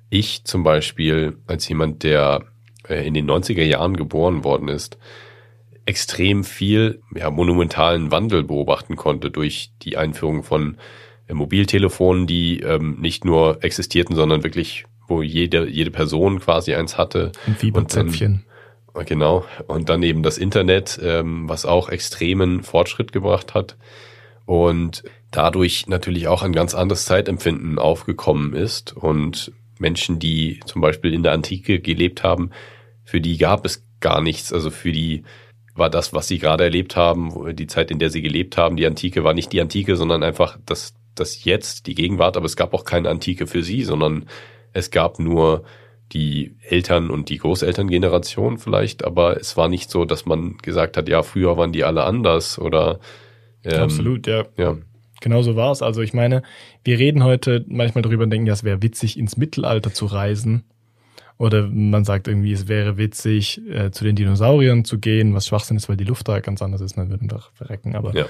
[0.09, 2.45] ich zum Beispiel als jemand, der
[2.89, 4.97] äh, in den 90er Jahren geboren worden ist,
[5.91, 10.77] extrem viel ja, monumentalen Wandel beobachten konnte durch die Einführung von
[11.27, 16.97] äh, Mobiltelefonen, die ähm, nicht nur existierten, sondern wirklich, wo jede, jede Person quasi eins
[16.97, 17.33] hatte.
[17.45, 18.45] Ein Fieberzäpfchen.
[19.05, 19.45] Genau.
[19.67, 23.77] Und dann eben das Internet, ähm, was auch extremen Fortschritt gebracht hat.
[24.47, 28.97] Und dadurch natürlich auch ein ganz anderes Zeitempfinden aufgekommen ist.
[28.97, 32.51] Und Menschen, die zum Beispiel in der Antike gelebt haben,
[33.03, 34.53] für die gab es gar nichts.
[34.53, 35.25] Also für die
[35.75, 38.87] war das, was sie gerade erlebt haben, die Zeit, in der sie gelebt haben, die
[38.87, 42.37] Antike war nicht die Antike, sondern einfach das, das Jetzt, die Gegenwart.
[42.37, 44.27] Aber es gab auch keine Antike für sie, sondern
[44.73, 45.65] es gab nur
[46.13, 51.09] die Eltern- und die Großelterngeneration vielleicht, aber es war nicht so, dass man gesagt hat,
[51.09, 52.99] ja, früher waren die alle anders oder
[53.65, 54.45] ähm, Absolut, ja.
[54.57, 54.77] ja.
[55.21, 55.83] Genau so war es.
[55.83, 56.43] Also ich meine,
[56.83, 60.65] wir reden heute manchmal darüber und denken, ja, es wäre witzig, ins Mittelalter zu reisen.
[61.41, 65.79] Oder man sagt irgendwie, es wäre witzig, äh, zu den Dinosauriern zu gehen, was Schwachsinn
[65.79, 67.97] ist, weil die Luft da ganz anders ist, man würde einfach verrecken.
[67.97, 68.27] Aber ja.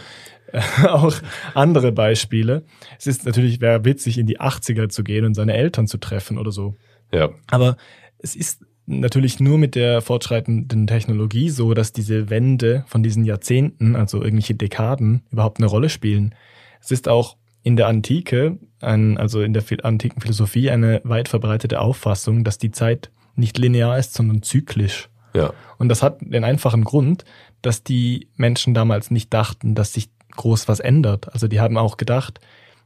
[0.89, 1.13] auch
[1.55, 2.63] andere Beispiele.
[3.01, 6.39] Es ist natürlich, wäre witzig, in die 80er zu gehen und seine Eltern zu treffen
[6.39, 6.77] oder so.
[7.13, 7.31] Ja.
[7.51, 7.77] Aber
[8.19, 13.97] es ist natürlich nur mit der fortschreitenden Technologie so, dass diese Wende von diesen Jahrzehnten,
[13.97, 16.33] also irgendwelche Dekaden, überhaupt eine Rolle spielen.
[16.81, 21.81] Es ist auch in der Antike, ein, also in der antiken Philosophie, eine weit verbreitete
[21.81, 25.09] Auffassung, dass die Zeit nicht linear ist, sondern zyklisch.
[25.35, 25.53] Ja.
[25.79, 27.25] Und das hat den einfachen Grund,
[27.63, 31.33] dass die Menschen damals nicht dachten, dass sich groß was ändert.
[31.33, 32.41] Also die haben auch gedacht,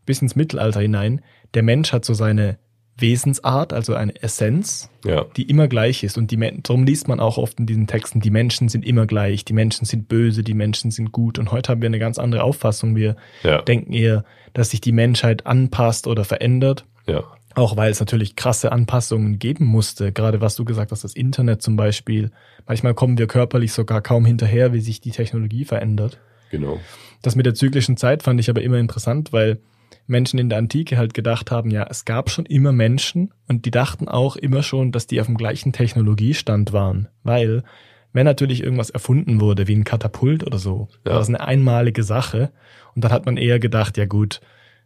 [0.07, 1.23] bis ins Mittelalter hinein,
[1.55, 2.59] der Mensch hat so seine
[2.97, 5.25] Wesensart, also eine Essenz, ja.
[5.37, 6.17] die immer gleich ist.
[6.17, 9.45] Und die, darum liest man auch oft in diesen Texten, die Menschen sind immer gleich,
[9.45, 11.39] die Menschen sind böse, die Menschen sind gut.
[11.39, 12.95] Und heute haben wir eine ganz andere Auffassung.
[12.95, 13.63] Wir ja.
[13.63, 16.85] denken eher, dass sich die Menschheit anpasst oder verändert.
[17.07, 17.25] Ja.
[17.57, 20.13] Auch weil es natürlich krasse Anpassungen geben musste.
[20.13, 22.31] Gerade was du gesagt hast, das Internet zum Beispiel.
[22.67, 26.19] Manchmal kommen wir körperlich sogar kaum hinterher, wie sich die Technologie verändert.
[26.51, 26.81] Genau.
[27.23, 29.59] Das mit der zyklischen Zeit fand ich aber immer interessant, weil
[30.07, 33.71] Menschen in der Antike halt gedacht haben, ja, es gab schon immer Menschen und die
[33.71, 37.63] dachten auch immer schon, dass die auf dem gleichen Technologiestand waren, weil
[38.13, 41.13] wenn natürlich irgendwas erfunden wurde, wie ein Katapult oder so, ja.
[41.13, 42.53] war das eine einmalige Sache
[42.95, 44.41] und dann hat man eher gedacht, ja gut,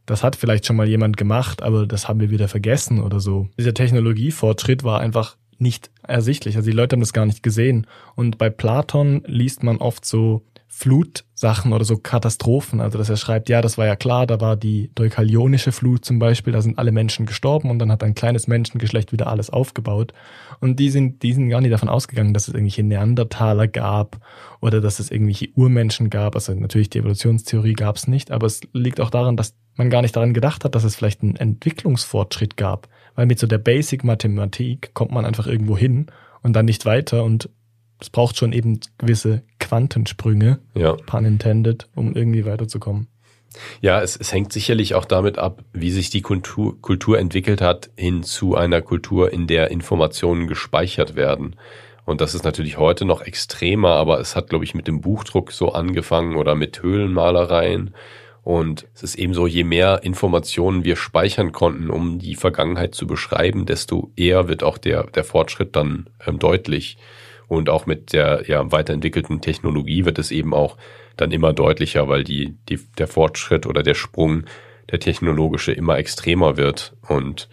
[0.06, 3.48] das hat vielleicht schon mal jemand gemacht, aber das haben wir wieder vergessen oder so.
[3.58, 6.56] Dieser Technologiefortschritt war einfach nicht ersichtlich.
[6.56, 7.86] Also die Leute haben das gar nicht gesehen.
[8.14, 12.80] Und bei Platon liest man oft so Flutsachen oder so Katastrophen.
[12.80, 16.18] Also dass er schreibt, ja, das war ja klar, da war die Deukalionische Flut zum
[16.18, 20.12] Beispiel, da sind alle Menschen gestorben und dann hat ein kleines Menschengeschlecht wieder alles aufgebaut.
[20.60, 24.18] Und die sind, die sind gar nicht davon ausgegangen, dass es irgendwelche Neandertaler gab
[24.60, 26.34] oder dass es irgendwelche Urmenschen gab.
[26.34, 30.02] Also natürlich die Evolutionstheorie gab es nicht, aber es liegt auch daran, dass man gar
[30.02, 32.88] nicht daran gedacht hat, dass es vielleicht einen Entwicklungsfortschritt gab.
[33.14, 36.06] Weil mit so der Basic-Mathematik kommt man einfach irgendwo hin
[36.42, 37.48] und dann nicht weiter und
[38.00, 40.92] es braucht schon eben gewisse Quantensprünge, ja.
[41.06, 43.08] pun intended, um irgendwie weiterzukommen.
[43.80, 47.90] Ja, es, es hängt sicherlich auch damit ab, wie sich die Kultur, Kultur entwickelt hat
[47.96, 51.56] hin zu einer Kultur, in der Informationen gespeichert werden.
[52.04, 55.52] Und das ist natürlich heute noch extremer, aber es hat, glaube ich, mit dem Buchdruck
[55.52, 57.94] so angefangen oder mit Höhlenmalereien.
[58.42, 63.06] Und es ist eben so, je mehr Informationen wir speichern konnten, um die Vergangenheit zu
[63.06, 66.96] beschreiben, desto eher wird auch der, der Fortschritt dann ähm, deutlich.
[67.48, 70.76] Und auch mit der ja, weiterentwickelten Technologie wird es eben auch
[71.16, 74.44] dann immer deutlicher, weil die, die, der Fortschritt oder der Sprung,
[74.90, 77.48] der technologische immer extremer wird und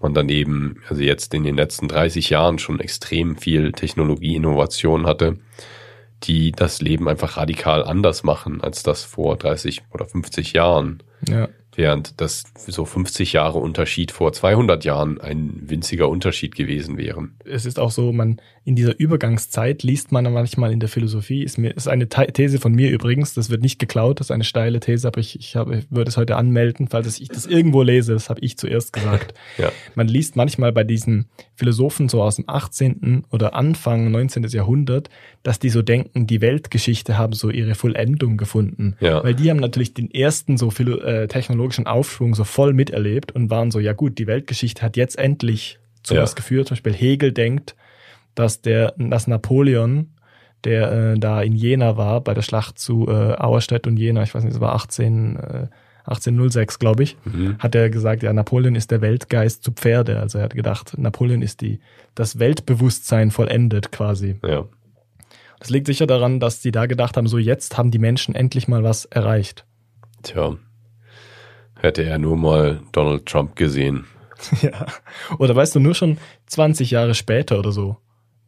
[0.00, 5.38] man dann eben, also jetzt in den letzten 30 Jahren schon extrem viel Technologieinnovation hatte,
[6.24, 11.02] die das Leben einfach radikal anders machen als das vor 30 oder 50 Jahren.
[11.28, 11.48] Ja.
[11.76, 17.36] Während das so 50 Jahre Unterschied vor 200 Jahren ein winziger Unterschied gewesen wären.
[17.44, 21.58] Es ist auch so, man in dieser Übergangszeit liest man manchmal in der Philosophie, ist
[21.58, 24.80] mir ist eine These von mir übrigens, das wird nicht geklaut, das ist eine steile
[24.80, 28.14] These, aber ich, ich, habe, ich würde es heute anmelden, falls ich das irgendwo lese,
[28.14, 29.34] das habe ich zuerst gesagt.
[29.58, 29.70] ja.
[29.94, 33.24] Man liest manchmal bei diesen Philosophen so aus dem 18.
[33.30, 34.44] oder Anfang 19.
[34.44, 35.10] Jahrhundert,
[35.42, 38.96] dass die so denken, die Weltgeschichte haben so ihre Vollendung gefunden.
[39.00, 39.22] Ja.
[39.22, 41.28] Weil die haben natürlich den ersten so Philo äh,
[41.64, 45.78] technologischen Aufschwung so voll miterlebt und waren so, ja gut, die Weltgeschichte hat jetzt endlich
[46.02, 46.22] zu Ja.
[46.22, 46.68] was geführt.
[46.68, 47.74] Zum Beispiel Hegel denkt,
[48.34, 50.08] dass der, dass Napoleon,
[50.64, 54.34] der äh, da in Jena war, bei der Schlacht zu äh, Auerstedt und Jena, ich
[54.34, 55.66] weiß nicht, es war 18, äh,
[56.06, 57.56] 1806, glaube ich, Mhm.
[57.58, 60.20] hat er gesagt, ja, Napoleon ist der Weltgeist zu Pferde.
[60.20, 61.80] Also er hat gedacht, Napoleon ist die,
[62.14, 64.36] das Weltbewusstsein vollendet quasi.
[64.46, 64.66] Ja.
[65.60, 68.68] Das liegt sicher daran, dass die da gedacht haben, so jetzt haben die Menschen endlich
[68.68, 69.64] mal was erreicht.
[70.22, 70.56] Tja,
[71.84, 74.04] hätte er nur mal Donald Trump gesehen.
[74.62, 74.86] ja.
[75.38, 77.96] Oder weißt du, nur schon 20 Jahre später oder so,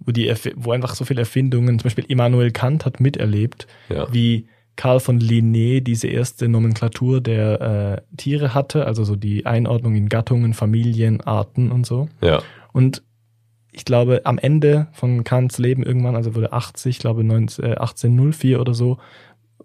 [0.01, 4.13] wo, die, wo einfach so viele Erfindungen, zum Beispiel Immanuel Kant hat miterlebt, Ja.
[4.13, 9.95] wie Karl von Linné diese erste Nomenklatur der äh, Tiere hatte, also so die Einordnung
[9.95, 12.09] in Gattungen, Familien, Arten und so.
[12.21, 13.03] Ja, Und
[13.73, 17.69] ich glaube, am Ende von Kants Leben irgendwann, also wurde 80, ich glaube 19, äh,
[17.77, 18.99] 1804 oder so,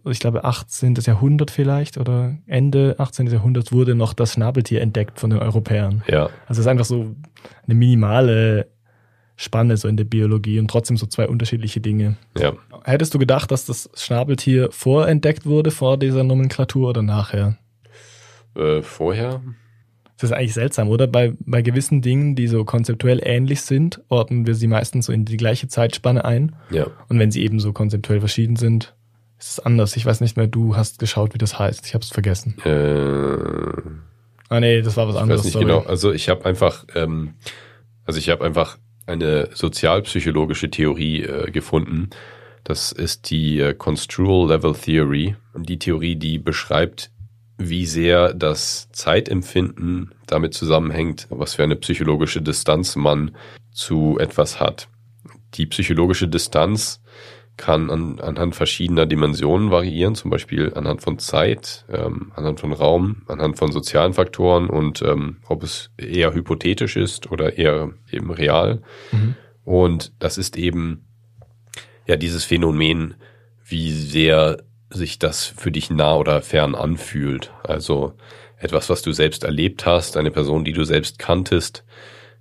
[0.06, 0.96] ich glaube 18.
[0.96, 3.28] Jahrhundert vielleicht oder Ende 18.
[3.28, 6.04] Jahrhunderts wurde noch das Schnabeltier entdeckt von den Europäern.
[6.08, 7.16] ja, Also es ist einfach so
[7.66, 8.68] eine minimale
[9.36, 12.18] Spanne so in der Biologie und trotzdem so zwei unterschiedliche Dinge.
[12.38, 12.54] ja.
[12.84, 17.58] Hättest du gedacht, dass das Schnabeltier vorentdeckt wurde vor dieser Nomenklatur oder nachher?
[18.56, 19.42] Äh, vorher?
[20.18, 21.08] Das ist eigentlich seltsam, oder?
[21.08, 25.26] Bei, bei gewissen Dingen, die so konzeptuell ähnlich sind, ordnen wir sie meistens so in
[25.26, 26.56] die gleiche Zeitspanne ein.
[26.70, 26.88] Ja.
[27.08, 28.96] Und wenn sie eben so konzeptuell verschieden sind,
[29.42, 29.96] ist es anders.
[29.98, 31.86] Ich weiß nicht mehr, du hast geschaut, wie das heißt.
[31.86, 32.56] Ich habe es vergessen.
[32.64, 33.82] Äh,
[34.50, 35.40] Ah nee, das war was Ich anderes.
[35.40, 35.66] weiß nicht sorry.
[35.66, 35.80] genau.
[35.82, 37.36] Also ich habe einfach, ähm,
[38.06, 42.10] also ich habe einfach eine sozialpsychologische Theorie äh, gefunden.
[42.66, 45.36] Das ist die äh, Construal Level Theory.
[45.56, 47.12] Die Theorie, die beschreibt,
[47.58, 53.32] wie sehr das Zeitempfinden damit zusammenhängt, was für eine psychologische Distanz man
[53.72, 54.90] zu etwas hat.
[55.54, 57.01] Die psychologische Distanz
[57.58, 63.24] kann an, anhand verschiedener Dimensionen variieren, zum Beispiel anhand von Zeit, ähm, anhand von Raum,
[63.28, 68.82] anhand von sozialen Faktoren und ähm, ob es eher hypothetisch ist oder eher eben real.
[69.12, 69.36] Mhm.
[69.64, 71.06] Und das ist eben
[72.08, 73.16] ja dieses Phänomen,
[73.64, 77.54] wie sehr sich das für dich nah oder fern anfühlt.
[77.64, 78.14] Also
[78.58, 81.84] etwas, was du selbst erlebt hast, eine Person, die du selbst kanntest,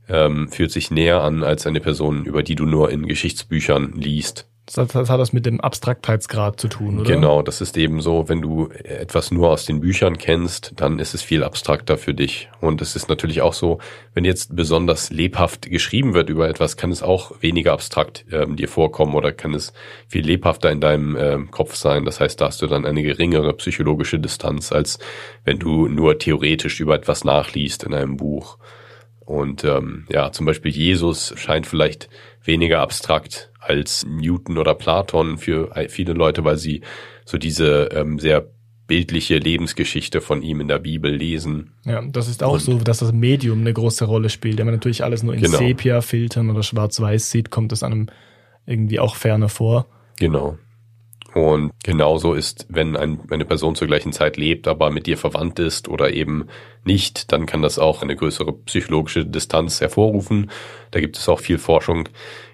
[0.09, 4.50] ähm, fühlt sich näher an als eine Person, über die du nur in Geschichtsbüchern liest.
[4.67, 7.13] Das, das hat das mit dem Abstraktheitsgrad zu tun, oder?
[7.13, 11.13] Genau, das ist eben so, wenn du etwas nur aus den Büchern kennst, dann ist
[11.13, 12.49] es viel abstrakter für dich.
[12.61, 13.79] Und es ist natürlich auch so,
[14.15, 18.69] wenn jetzt besonders lebhaft geschrieben wird über etwas, kann es auch weniger abstrakt ähm, dir
[18.69, 19.73] vorkommen oder kann es
[20.07, 22.05] viel lebhafter in deinem ähm, Kopf sein.
[22.05, 25.01] Das heißt, da hast du dann eine geringere psychologische Distanz, als
[25.45, 28.59] wenn du nur theoretisch über etwas nachliest in einem Buch.
[29.31, 32.09] Und ähm, ja, zum Beispiel Jesus scheint vielleicht
[32.43, 36.83] weniger abstrakt als Newton oder Platon für viele Leute, weil sie
[37.25, 38.47] so diese ähm, sehr
[38.87, 41.75] bildliche Lebensgeschichte von ihm in der Bibel lesen.
[41.85, 44.59] Ja, das ist auch Und- so, dass das Medium eine große Rolle spielt.
[44.59, 45.59] Wenn man natürlich alles nur in Genau.
[45.59, 48.09] Sepia-Filtern oder Schwarz-Weiß sieht, kommt es einem
[48.67, 49.87] irgendwie auch ferner vor.
[50.19, 50.59] Genau.
[51.35, 55.61] Und genauso ist, wenn ein, eine Person zur gleichen Zeit lebt, aber mit dir verwandt
[55.61, 56.49] ist oder eben
[56.85, 60.51] nicht, dann kann das auch eine größere psychologische Distanz hervorrufen.
[60.91, 62.09] Da gibt es auch viel Forschung,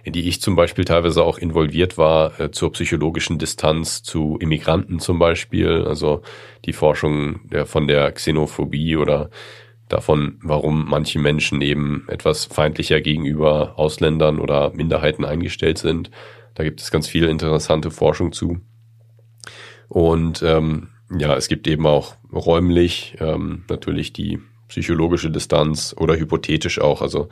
[0.05, 4.99] in die ich zum Beispiel teilweise auch involviert war, äh, zur psychologischen Distanz zu Immigranten
[4.99, 5.85] zum Beispiel.
[5.87, 6.23] Also
[6.67, 9.31] die Forschung der, von der Xenophobie oder
[9.89, 16.11] davon, warum manche Menschen eben etwas feindlicher gegenüber Ausländern oder Minderheiten eingestellt sind.
[16.57, 18.61] Da gibt es ganz viel interessante Forschung zu.
[19.89, 26.81] Und ähm, ja, es gibt eben auch räumlich ähm, natürlich die psychologische Distanz oder hypothetisch
[26.81, 27.03] auch.
[27.03, 27.29] Also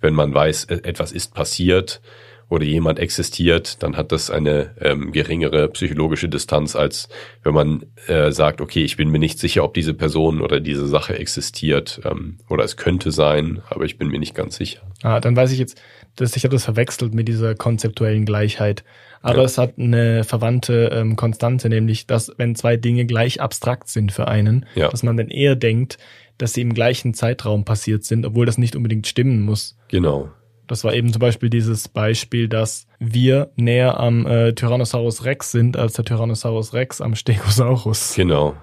[0.00, 2.02] wenn man weiß, e- etwas ist passiert
[2.48, 7.08] oder jemand existiert, dann hat das eine ähm, geringere psychologische Distanz, als
[7.42, 10.86] wenn man äh, sagt, okay, ich bin mir nicht sicher, ob diese Person oder diese
[10.86, 14.80] Sache existiert ähm, oder es könnte sein, aber ich bin mir nicht ganz sicher.
[15.02, 15.80] Ah, dann weiß ich jetzt,
[16.14, 18.84] dass ich habe das verwechselt mit dieser konzeptuellen Gleichheit.
[19.22, 19.44] Aber Ja.
[19.44, 24.28] es hat eine verwandte ähm, Konstante, nämlich, dass wenn zwei Dinge gleich abstrakt sind für
[24.28, 24.88] einen, Ja.
[24.88, 25.98] dass man dann eher denkt,
[26.38, 29.76] dass sie im gleichen Zeitraum passiert sind, obwohl das nicht unbedingt stimmen muss.
[29.88, 30.30] Genau.
[30.66, 35.76] Das war eben zum Beispiel dieses Beispiel, dass wir näher am äh, Tyrannosaurus Rex sind
[35.76, 38.14] als der Tyrannosaurus Rex am Stegosaurus.
[38.16, 38.54] Genau.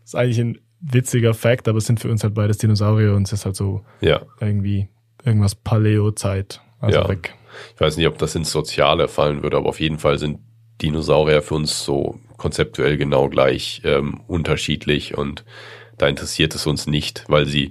[0.00, 3.22] Das ist eigentlich ein witziger Fact, aber es sind für uns halt beides Dinosaurier und
[3.26, 4.22] es ist halt so Ja.
[4.40, 4.88] irgendwie
[5.24, 6.60] irgendwas Paläozeit.
[6.80, 7.08] Also Ja.
[7.08, 7.34] weg.
[7.74, 10.40] Ich weiß nicht, ob das ins Soziale fallen würde, aber auf jeden Fall sind
[10.80, 15.44] Dinosaurier für uns so konzeptuell genau gleich ähm, unterschiedlich und
[15.98, 17.70] da interessiert es uns nicht, weil sie,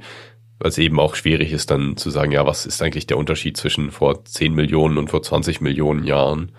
[0.62, 3.57] weil es eben auch schwierig ist, dann zu sagen, ja, was ist eigentlich der Unterschied
[3.57, 6.51] zwischen vor 10 Millionen und vor 20 Millionen Jahren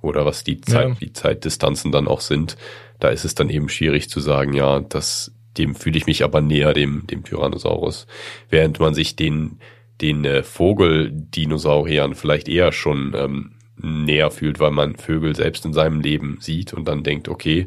[0.00, 0.94] oder was die Zeit, Ja.
[0.94, 2.56] die Zeitdistanzen dann auch sind.
[3.00, 6.40] Da ist es dann eben schwierig zu sagen, ja, das, dem fühle ich mich aber
[6.40, 8.06] näher, dem, dem Tyrannosaurus.
[8.48, 9.58] Während man sich den,
[10.00, 16.00] den äh, Vogeldinosauriern vielleicht eher schon ähm, näher fühlt, weil man Vögel selbst in seinem
[16.00, 17.66] Leben sieht und dann denkt, okay,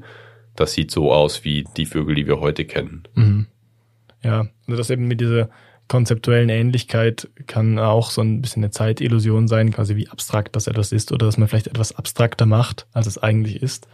[0.56, 3.04] das sieht so aus wie die Vögel, die wir heute kennen.
[3.16, 3.48] Mhm.
[4.24, 5.50] Ja, also das eben mit dieser
[5.92, 10.94] konzeptuellen Ähnlichkeit kann auch so ein bisschen eine Zeitillusion sein, quasi wie abstrakt das etwas
[10.94, 13.90] ist oder dass man vielleicht etwas abstrakter macht, als es eigentlich ist.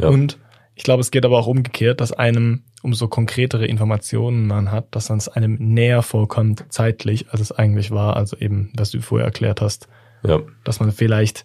[0.00, 0.08] Ja.
[0.08, 0.38] Und
[0.74, 5.10] ich glaube, es geht aber auch umgekehrt, dass einem, umso konkretere Informationen man hat, dass
[5.10, 8.16] es einem näher vorkommt zeitlich, als es eigentlich war.
[8.16, 9.88] Also eben, was du vorher erklärt hast,
[10.26, 11.44] Ja, dass man vielleicht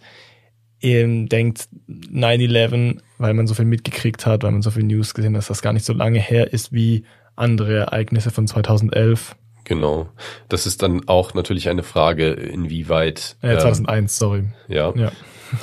[0.80, 5.34] eben denkt, 9-11, weil man so viel mitgekriegt hat, weil man so viel News gesehen
[5.34, 7.04] hat, dass das gar nicht so lange her ist wie
[7.36, 9.36] andere Ereignisse von 2011,
[9.68, 10.10] genau.
[10.50, 13.38] Das ist dann auch natürlich eine Frage, inwieweit.
[13.44, 14.44] ähm, 2001, sorry.
[14.68, 15.12] ja, Ja.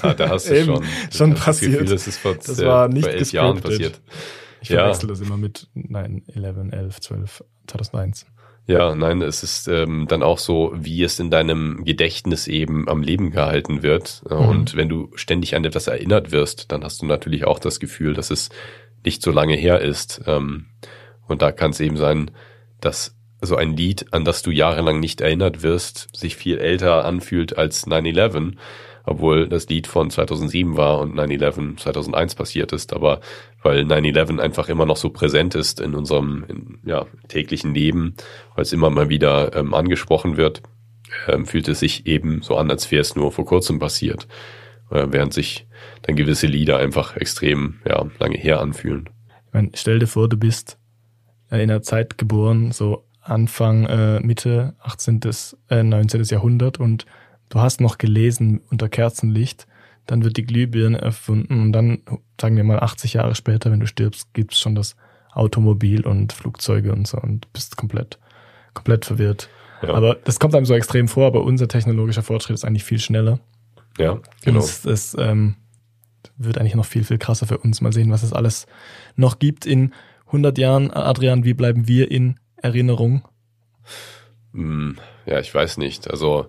[0.02, 1.72] Ah, da hast du schon, schon das passiert.
[1.72, 4.00] Gefühl, das ist vor, Das war nicht vor elf Jahren passiert.
[4.62, 4.80] Ich Ja.
[4.84, 8.26] verwechsel das immer mit 9, 11, 11, 12, 2001.
[8.66, 13.02] Ja, nein, es ist ähm, dann auch so, wie es in deinem Gedächtnis eben am
[13.02, 14.22] Leben gehalten wird.
[14.30, 14.48] Äh, Mhm.
[14.48, 18.14] Und wenn du ständig an etwas erinnert wirst, dann hast du natürlich auch das Gefühl,
[18.14, 18.48] dass es
[19.04, 20.22] nicht so lange her ist.
[20.26, 20.64] Ähm,
[21.26, 22.30] und da kann es eben sein,
[22.80, 23.13] dass
[23.46, 27.86] so ein Lied, an das du jahrelang nicht erinnert wirst, sich viel älter anfühlt als
[27.86, 28.54] 9-11,
[29.04, 32.92] obwohl das Lied von 2007 war und 9-11 2001 passiert ist.
[32.92, 33.20] Aber
[33.62, 38.14] weil 9-11 einfach immer noch so präsent ist in unserem in, ja, täglichen Leben,
[38.54, 40.62] weil es immer mal wieder ähm, angesprochen wird,
[41.28, 44.26] ähm, fühlt es sich eben so an, als wäre es nur vor kurzem passiert,
[44.90, 45.66] äh, während sich
[46.02, 49.08] dann gewisse Lieder einfach extrem ja, lange her anfühlen.
[49.48, 50.78] Ich meine, stell dir vor, du bist
[51.50, 55.20] in einer Zeit geboren, so Anfang, äh, Mitte 18.
[55.68, 56.22] Äh, 19.
[56.24, 57.06] Jahrhundert und
[57.48, 59.66] du hast noch gelesen unter Kerzenlicht,
[60.06, 62.02] dann wird die Glühbirne erfunden und dann,
[62.40, 64.96] sagen wir mal 80 Jahre später, wenn du stirbst, gibt's schon das
[65.32, 68.18] Automobil und Flugzeuge und so und bist komplett,
[68.74, 69.48] komplett verwirrt.
[69.82, 69.94] Ja.
[69.94, 73.40] Aber das kommt einem so extrem vor, aber unser technologischer Fortschritt ist eigentlich viel schneller.
[73.98, 74.22] Ja, Genau.
[74.44, 74.58] genau.
[74.60, 75.56] Es, es ähm,
[76.36, 77.80] wird eigentlich noch viel, viel krasser für uns.
[77.80, 78.66] Mal sehen, was es alles
[79.16, 79.92] noch gibt in
[80.26, 80.90] 100 Jahren.
[80.90, 83.22] Adrian, wie bleiben wir in Erinnerung?
[84.52, 84.96] Hm,
[85.26, 86.10] Ja, ich weiß nicht.
[86.10, 86.46] Also,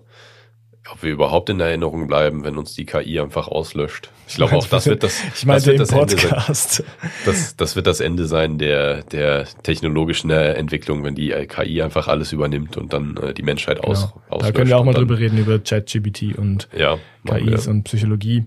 [0.90, 4.10] ob wir überhaupt in Erinnerung bleiben, wenn uns die KI einfach auslöscht.
[4.28, 6.84] Ich glaube auch, das wird das, Ich meinte das, wird das, Ende sein, Podcast.
[7.24, 12.32] das, das wird das Ende sein der, der technologischen Entwicklung, wenn die KI einfach alles
[12.32, 14.22] übernimmt und dann äh, die Menschheit aus, Genau.
[14.28, 14.48] auslöscht.
[14.48, 18.44] Da können wir auch mal dann, drüber reden, über ChatGPT und Ja, KIs und Psychologie.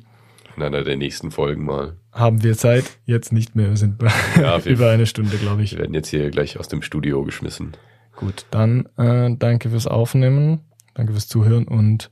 [0.55, 1.97] in einer der nächsten Folgen mal.
[2.19, 2.99] Haben wir Zeit?
[3.05, 3.69] Jetzt nicht mehr.
[3.69, 4.01] Wir sind
[4.35, 5.71] Ja, wir- über eine Stunde, glaube ich.
[5.71, 7.71] Wir werden jetzt hier gleich aus dem Studio geschmissen.
[8.15, 10.59] Gut, dann äh, danke fürs Aufnehmen,
[10.93, 12.11] danke fürs Zuhören und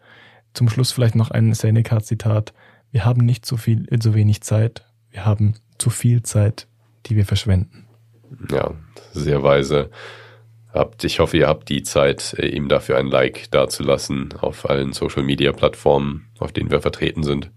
[0.53, 2.53] zum Schluss vielleicht noch ein Seneca-Zitat.
[2.91, 6.67] Wir haben nicht so viel, äh, so wenig Zeit, wir haben zu viel Zeit,
[7.07, 7.85] die wir verschwenden.
[8.49, 8.71] Ja,
[9.11, 9.89] sehr weise.
[10.73, 14.93] Habt, ich hoffe, ihr habt die Zeit, äh, ihm dafür ein Like dazulassen auf allen
[14.93, 17.51] Social Media Plattformen, auf denen wir vertreten sind.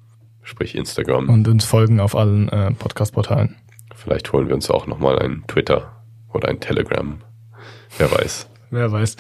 [0.51, 1.29] Sprich Instagram.
[1.29, 3.55] Und uns folgen auf allen äh, Podcast-Portalen.
[3.95, 7.21] Vielleicht holen wir uns auch nochmal ein Twitter oder ein Telegram.
[7.99, 8.49] Wer weiß.
[8.71, 9.15] Wer weiß,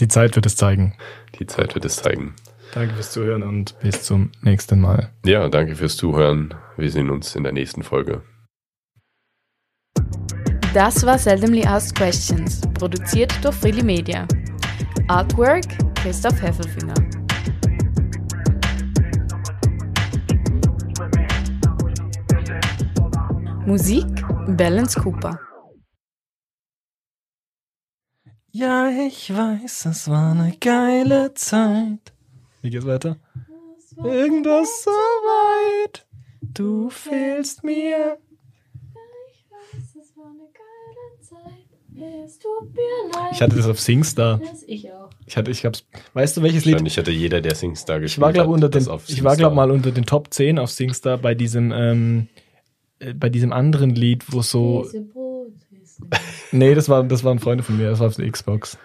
[0.00, 0.94] die Zeit wird es zeigen.
[1.38, 2.34] Die Zeit wird es zeigen.
[2.74, 5.10] Danke fürs Zuhören und bis zum nächsten Mal.
[5.24, 6.52] Ja, danke fürs Zuhören.
[6.76, 8.20] Wir sehen uns in der nächsten Folge.
[10.74, 14.28] Das war Seldomly Asked Questions, produziert durch Freely Media.
[15.08, 15.64] Artwork
[15.94, 17.23] Christoph Heffelfinger.
[23.66, 24.04] Musik
[24.46, 25.40] Balance Cooper.
[28.52, 32.12] Ja, ich weiß, es war eine geile Zeit.
[32.60, 33.16] Wie geht's weiter?
[33.96, 36.06] Irgendwas so weit.
[36.42, 38.18] Du fehlst mir.
[43.32, 44.40] Ich hatte das auf Singstar.
[44.66, 45.10] Ich auch.
[45.26, 45.86] Ich hatte, ich hab's.
[46.12, 46.74] Weißt du, welches Lied?
[46.74, 49.24] Wahrscheinlich hatte jeder, der Singstar gespielt Ich war, glaube hat, unter das den, auf ich
[49.24, 52.43] war, glaube mal unter den Top 10 auf Singstar bei diesem, ähm, äh,
[53.12, 54.86] bei diesem anderen Lied, wo so,
[56.52, 58.78] nee, das war, das waren Freunde von mir, das war auf der Xbox.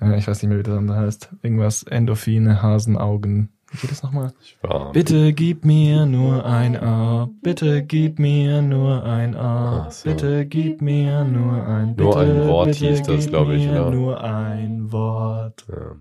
[0.00, 1.30] Ja, ich weiß nicht mehr, wie das andere heißt.
[1.42, 3.50] Irgendwas, Endorphine, Hasenaugen.
[3.70, 4.32] Wie geht das nochmal?
[4.42, 10.08] Ich war, Bitte gib mir nur ein A, bitte gib mir nur ein A, so.
[10.10, 13.66] bitte gib mir nur ein, Nur bitte, ein Wort bitte hieß das, gib glaub ich,
[13.66, 13.90] mir ja.
[13.90, 15.64] Nur ein Wort.
[15.68, 15.96] ja.